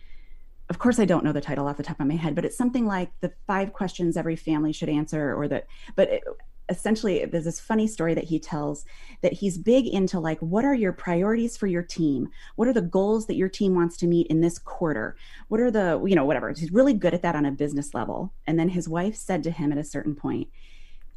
[0.70, 2.58] of course I don't know the title off the top of my head, but it's
[2.58, 5.68] something like the five questions every family should answer, or that.
[5.96, 6.24] But it,
[6.70, 8.86] essentially, there's this funny story that he tells
[9.22, 12.30] that he's big into like what are your priorities for your team?
[12.56, 15.16] What are the goals that your team wants to meet in this quarter?
[15.48, 18.34] what are the you know whatever he's really good at that on a business level
[18.48, 20.48] and then his wife said to him at a certain point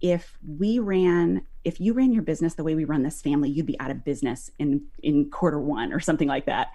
[0.01, 3.65] if we ran if you ran your business the way we run this family you'd
[3.65, 6.69] be out of business in in quarter one or something like that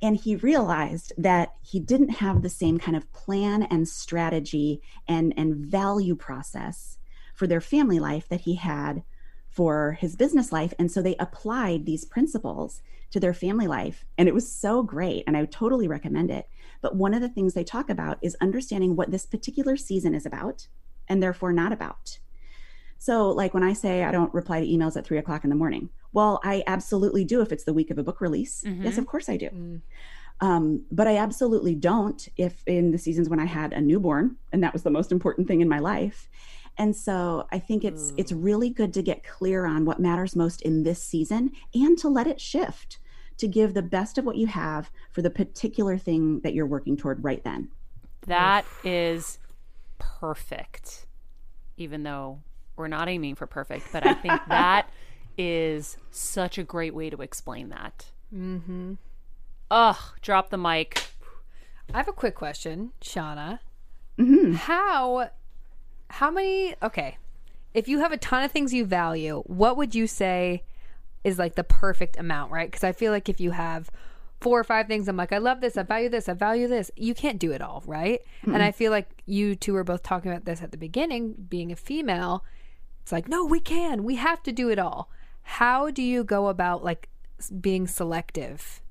[0.00, 5.34] and he realized that he didn't have the same kind of plan and strategy and
[5.36, 6.98] and value process
[7.42, 9.02] for their family life that he had
[9.48, 10.72] for his business life.
[10.78, 15.24] And so they applied these principles to their family life and it was so great
[15.26, 16.48] and i would totally recommend it.
[16.80, 20.24] But one of the things they talk about is understanding what this particular season is
[20.24, 20.68] about
[21.08, 22.20] and therefore not about.
[22.98, 25.56] So like when i say i don't reply to emails at three o'clock in the
[25.56, 28.62] morning well i absolutely do if it's the week of a book release.
[28.84, 29.48] Yes of course i do.
[29.48, 29.80] Mm.
[30.40, 34.62] um, but I absolutely don't if in the seasons when I had a newborn and
[34.62, 36.28] that was the most important thing in my life.
[36.78, 40.62] And so I think it's it's really good to get clear on what matters most
[40.62, 42.98] in this season and to let it shift
[43.38, 46.96] to give the best of what you have for the particular thing that you're working
[46.96, 47.68] toward right then.
[48.26, 49.38] That is
[49.98, 51.06] perfect.
[51.76, 52.40] Even though
[52.76, 54.88] we're not aiming for perfect, but I think that
[55.38, 58.06] is such a great way to explain that.
[58.34, 58.94] Mm-hmm.
[59.70, 61.02] Ugh, drop the mic.
[61.92, 63.58] I have a quick question, Shauna.
[64.18, 64.54] Mm-hmm.
[64.54, 65.30] How
[66.12, 67.16] how many okay.
[67.72, 70.62] If you have a ton of things you value, what would you say
[71.24, 72.70] is like the perfect amount, right?
[72.70, 73.90] Because I feel like if you have
[74.42, 76.90] four or five things, I'm like, I love this, I value this, I value this.
[76.96, 78.20] You can't do it all, right?
[78.42, 81.72] And I feel like you two were both talking about this at the beginning, being
[81.72, 82.44] a female.
[83.00, 84.04] It's like, no, we can.
[84.04, 85.08] We have to do it all.
[85.42, 87.08] How do you go about like
[87.38, 88.82] s- being selective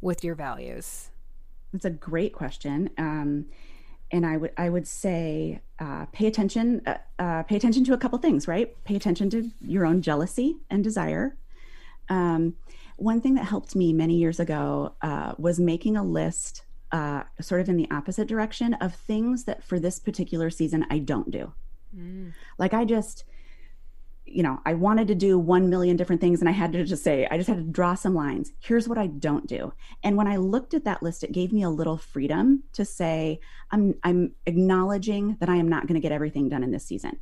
[0.00, 1.10] with your values?
[1.72, 2.90] It's a great question.
[2.98, 3.46] Um,
[4.10, 7.98] and I would I would say uh, pay attention uh, uh, pay attention to a
[7.98, 8.72] couple things, right?
[8.84, 11.36] Pay attention to your own jealousy and desire.
[12.08, 12.54] Um,
[12.96, 17.60] one thing that helped me many years ago uh, was making a list, uh, sort
[17.60, 21.52] of in the opposite direction of things that for this particular season I don't do.
[22.58, 23.24] Like I just,
[24.26, 27.04] you know, I wanted to do 1 million different things and I had to just
[27.04, 28.52] say, I just had to draw some lines.
[28.60, 29.72] Here's what I don't do.
[30.02, 33.40] And when I looked at that list, it gave me a little freedom to say,
[33.70, 37.18] I'm, I'm acknowledging that I am not going to get everything done in this season.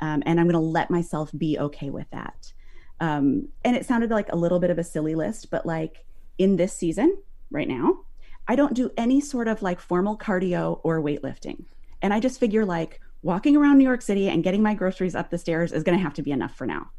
[0.00, 2.52] Um, and I'm going to let myself be okay with that.
[3.00, 6.04] Um, and it sounded like a little bit of a silly list, but like
[6.38, 7.18] in this season
[7.50, 8.04] right now,
[8.48, 11.64] I don't do any sort of like formal cardio or weightlifting.
[12.00, 15.30] And I just figure like walking around New York City and getting my groceries up
[15.30, 16.90] the stairs is going to have to be enough for now.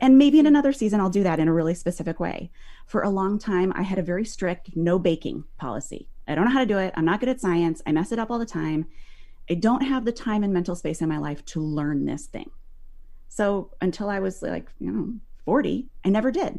[0.00, 2.50] And maybe in another season, I'll do that in a really specific way.
[2.86, 6.08] For a long time, I had a very strict no baking policy.
[6.26, 6.92] I don't know how to do it.
[6.96, 7.80] I'm not good at science.
[7.86, 8.86] I mess it up all the time.
[9.48, 12.50] I don't have the time and mental space in my life to learn this thing.
[13.28, 16.58] So until I was like, you know, 40, I never did.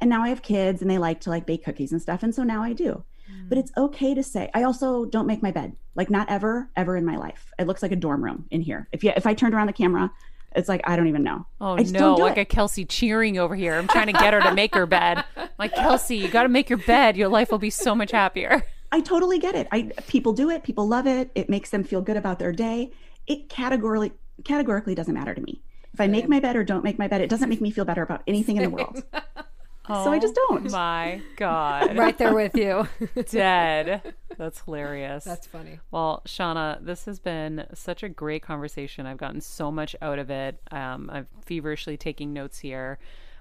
[0.00, 2.24] And now I have kids and they like to like bake cookies and stuff.
[2.24, 3.04] And so now I do.
[3.48, 5.76] But it's okay to say, I also don't make my bed.
[5.94, 7.52] Like not ever, ever in my life.
[7.58, 8.88] It looks like a dorm room in here.
[8.92, 10.10] If you if I turned around the camera,
[10.54, 11.46] it's like I don't even know.
[11.60, 12.36] Oh no, do I it.
[12.36, 13.74] got Kelsey cheering over here.
[13.74, 15.24] I'm trying to get her to make her bed.
[15.36, 17.16] I'm like Kelsey, you got to make your bed.
[17.16, 18.64] Your life will be so much happier.
[18.92, 19.68] I totally get it.
[19.72, 21.30] I people do it, people love it.
[21.34, 22.92] It makes them feel good about their day.
[23.26, 24.12] It categorically
[24.44, 25.62] categorically doesn't matter to me.
[25.92, 27.86] If I make my bed or don't make my bed, it doesn't make me feel
[27.86, 29.02] better about anything in the world.
[29.86, 30.66] so I just don't.
[30.66, 32.88] Oh My God, Right there with you.
[33.30, 34.14] dead.
[34.36, 35.24] That's hilarious.
[35.24, 35.80] That's funny.
[35.90, 39.06] Well, Shauna, this has been such a great conversation.
[39.06, 40.60] I've gotten so much out of it.
[40.70, 42.98] Um, I'm feverishly taking notes here.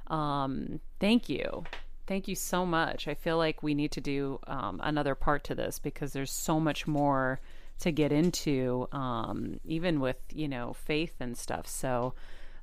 [0.07, 1.63] Um, thank you.
[2.07, 3.07] Thank you so much.
[3.07, 6.59] I feel like we need to do um, another part to this because there's so
[6.59, 7.39] much more
[7.79, 11.67] to get into, um, even with, you know, faith and stuff.
[11.67, 12.13] So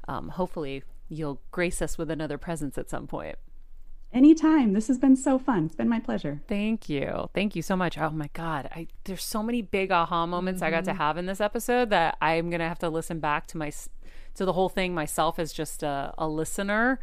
[0.06, 3.36] um, hopefully you'll grace us with another presence at some point.
[4.12, 4.74] Anytime.
[4.74, 5.66] This has been so fun.
[5.66, 6.42] It's been my pleasure.
[6.46, 7.30] Thank you.
[7.34, 7.96] Thank you so much.
[7.96, 8.68] Oh my God.
[8.74, 12.18] I there's so many big aha moments I got to have in this episode that
[12.20, 13.72] I'm gonna have to listen back to my
[14.34, 17.00] to the whole thing myself as just a, a listener.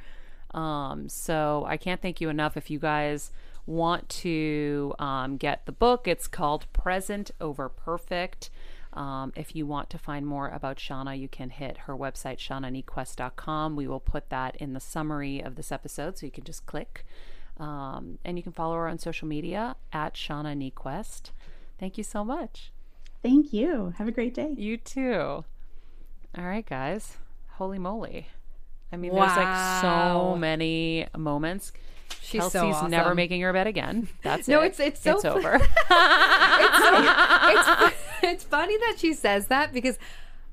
[0.51, 2.57] Um, so I can't thank you enough.
[2.57, 3.31] If you guys
[3.65, 8.49] want to um, get the book, it's called Present Over Perfect.
[8.93, 13.75] Um, if you want to find more about Shauna, you can hit her website, shaunaniequist.com.
[13.75, 17.05] We will put that in the summary of this episode, so you can just click.
[17.57, 21.31] Um, and you can follow her on social media at Shauna Niequist.
[21.79, 22.71] Thank you so much.
[23.21, 23.93] Thank you.
[23.97, 24.53] Have a great day.
[24.57, 25.43] You too.
[26.37, 27.17] All right, guys.
[27.57, 28.27] Holy moly.
[28.91, 31.73] I mean, there's like so many moments.
[32.21, 32.89] She's Kelsey's so awesome.
[32.91, 34.07] never making her bed again.
[34.23, 34.67] That's No, it.
[34.79, 35.55] it's- it's so it's over.
[35.55, 35.67] it's,
[37.91, 37.97] it's
[38.39, 39.97] funny that she says that because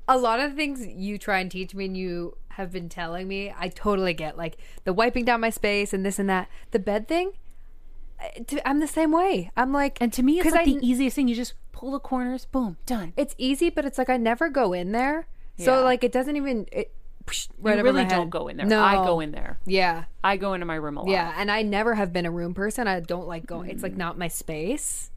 [0.07, 3.53] a lot of things you try and teach me and you have been telling me,
[3.57, 4.37] I totally get.
[4.37, 6.49] Like the wiping down my space and this and that.
[6.71, 7.33] The bed thing,
[8.19, 9.51] eh, to- I'm the same way.
[9.55, 11.27] I'm like, and to me, it's like I- the easiest thing.
[11.27, 13.13] You just pull the corners, boom, done.
[13.15, 15.27] it's easy, but it's like I never go in there.
[15.59, 16.67] So like it doesn't even.
[16.71, 16.93] It,
[17.59, 18.65] right you really don't go in there.
[18.65, 19.59] No, I go in there.
[19.65, 21.09] Yeah, I go into my room a lot.
[21.09, 22.87] yeah, and I never have been a room person.
[22.87, 23.69] I don't like going.
[23.69, 23.97] It's like mm.
[23.97, 25.11] not my space.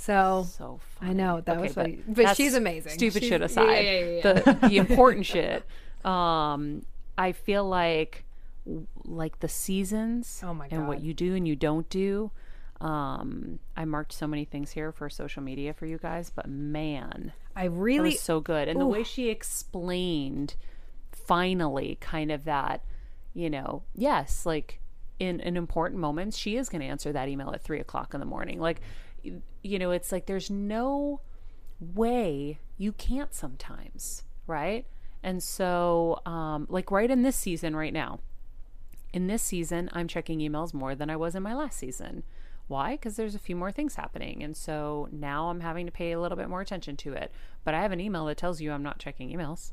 [0.00, 1.10] So So funny.
[1.10, 2.92] I know that Okay, was but funny, but that's she's amazing.
[2.92, 4.32] Stupid She's- shit aside, yeah, yeah, yeah.
[4.32, 5.64] the the important shit.
[6.04, 6.86] Um,
[7.18, 8.24] I feel like
[9.04, 12.30] like the seasons Oh my and what you do and you don't do.
[12.80, 17.32] Um, I marked so many things here for social media for you guys, but man,
[17.56, 18.68] I really was so good.
[18.68, 20.54] And the way she explained
[21.10, 22.84] finally kind of that,
[23.34, 24.80] you know, yes, like
[25.18, 28.20] in an important moment, she is going to answer that email at three o'clock in
[28.20, 28.60] the morning.
[28.60, 28.80] Like,
[29.22, 31.20] you know, it's like there's no
[31.80, 34.86] way you can't sometimes, right?
[35.22, 38.20] And so, um, like right in this season, right now,
[39.12, 42.22] in this season, I'm checking emails more than I was in my last season.
[42.68, 42.92] Why?
[42.92, 44.42] Because there's a few more things happening.
[44.42, 47.32] And so now I'm having to pay a little bit more attention to it.
[47.64, 49.72] But I have an email that tells you I'm not checking emails,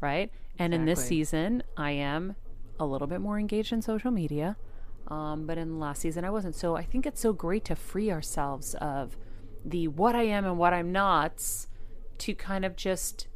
[0.00, 0.30] right?
[0.58, 2.34] And in this season, I am
[2.78, 4.56] a little bit more engaged in social media.
[5.08, 6.54] Um, but in the last season, I wasn't.
[6.56, 9.16] So I think it's so great to free ourselves of
[9.64, 11.42] the what I am and what I'm not
[12.18, 13.28] to kind of just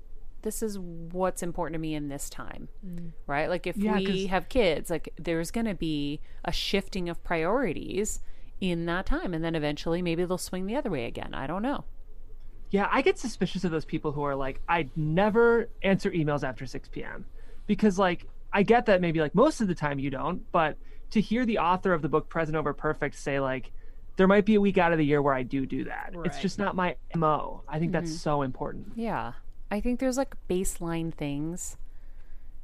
[0.43, 2.69] this is what's important to me in this time
[3.27, 7.23] right like if Yeah, we have kids like there's going to be a shifting of
[7.25, 8.21] priorities
[8.61, 11.63] in that time and then eventually maybe they'll swing the other way again i don't
[11.63, 11.85] know
[12.71, 16.67] Yeah, I get suspicious of those people who are like, I never answer emails after
[16.67, 17.27] 6 p.m.
[17.67, 20.77] Because, like, I get that maybe, like, most of the time you don't, but
[21.11, 23.73] to hear the author of the book Present Over Perfect say, like,
[24.17, 26.13] there might be a week out of the year where I do do that.
[26.25, 27.63] It's just not my MO.
[27.69, 28.93] I think that's so important.
[28.97, 29.33] yeah
[29.71, 31.77] i think there's like baseline things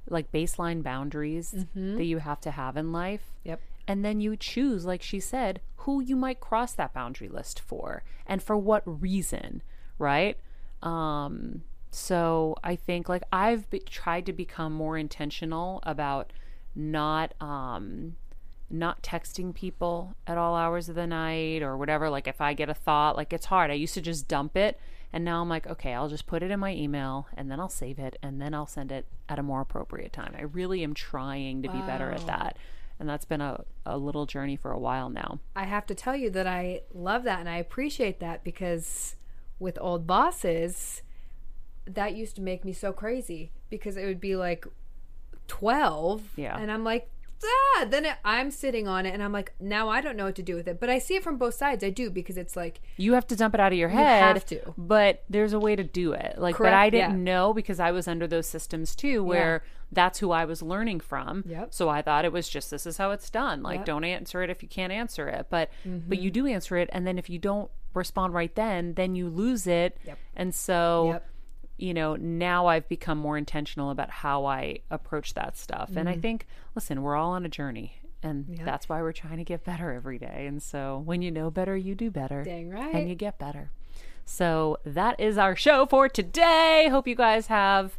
[0.08, 3.60] like baseline boundaries that you have to have in life Yep.
[3.86, 8.02] and then you choose like she said who you might cross that boundary list for
[8.26, 9.62] and for what reason
[9.98, 10.38] right
[10.82, 16.32] um so i think like i've be- tried to become more intentional about
[16.74, 18.16] not um
[18.70, 22.68] not texting people at all hours of the night or whatever like if i get
[22.68, 24.80] a thought like it's hard i used to just dump it
[25.12, 27.68] and now i'm like okay i'll just put it in my email and then i'll
[27.68, 30.94] save it and then i'll send it at a more appropriate time i really am
[30.94, 32.56] trying to be better at that
[32.98, 36.16] and that's been a, a little journey for a while now I have to tell
[36.16, 39.16] you that I love that and I appreciate that because
[39.58, 41.02] with old bosses,
[41.86, 44.66] that used to make me so crazy because it would be like
[45.48, 46.22] 12.
[46.36, 46.56] Yeah.
[46.58, 47.10] And I'm like,
[47.42, 50.34] ah, then it, I'm sitting on it and I'm like, now I don't know what
[50.36, 50.78] to do with it.
[50.78, 51.82] But I see it from both sides.
[51.82, 54.20] I do because it's like, you have to dump it out of your head.
[54.28, 54.74] You have to.
[54.78, 57.32] but there's a way to do it like but i didn't yeah.
[57.32, 59.62] know because i was under those systems too where
[59.92, 61.72] that's who i was learning from Yep.
[61.74, 63.80] so i thought it was just this is how it's done like Yep.
[63.80, 63.86] Mm-hmm.
[63.86, 67.06] don't answer it if you can't answer it but but you do answer it and
[67.06, 70.18] then if you don't respond right then then you lose it Yep.
[70.36, 71.26] and so Yep.
[71.76, 76.08] You know now i've become more intentional about how i approach that stuff and Mm-hmm.
[76.08, 79.64] i think listen we're all on a journey and that's why we're trying to get
[79.64, 82.94] better every day and so when you know better you do better dang right.
[82.94, 83.70] and you get better.
[84.26, 86.88] So that is our show for today.
[86.90, 87.98] Hope you guys have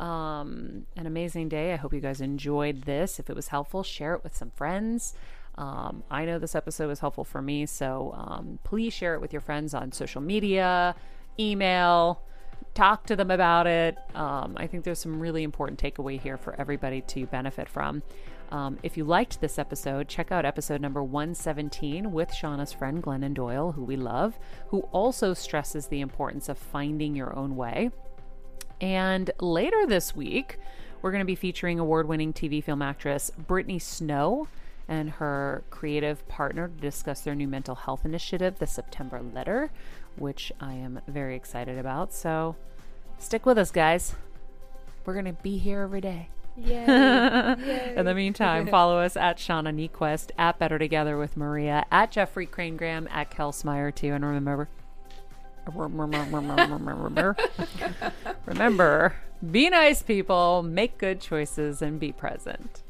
[0.00, 1.72] um, an amazing day.
[1.72, 3.20] I hope you guys enjoyed this.
[3.20, 5.14] If it was helpful, share it with some friends.
[5.56, 9.32] Um, I know this episode was helpful for me, so um, please share it with
[9.32, 10.96] your friends on social media,
[11.38, 12.22] email,
[12.74, 13.96] talk to them about it.
[14.14, 18.02] Um, I think there's some really important takeaway here for everybody to benefit from.
[18.50, 23.34] Um, if you liked this episode, check out episode number 117 with Shauna's friend Glennon
[23.34, 24.38] Doyle, who we love,
[24.68, 27.90] who also stresses the importance of finding your own way.
[28.80, 30.58] And later this week,
[31.00, 34.48] we're going to be featuring award winning TV film actress Brittany Snow
[34.88, 39.70] and her creative partner to discuss their new mental health initiative, The September Letter,
[40.20, 42.12] which I am very excited about.
[42.12, 42.56] So
[43.18, 44.14] stick with us, guys.
[45.04, 46.28] We're going to be here every day.
[46.56, 46.84] Yay.
[47.96, 52.46] In the meantime, follow us at Shauna Niequist, at Better Together with Maria, at Jeffrey
[52.46, 54.12] Crane Graham, at Kel Smyer too.
[54.12, 54.68] And remember,
[55.66, 57.36] remember,
[58.46, 59.16] remember,
[59.50, 62.82] be nice, people, make good choices, and be present.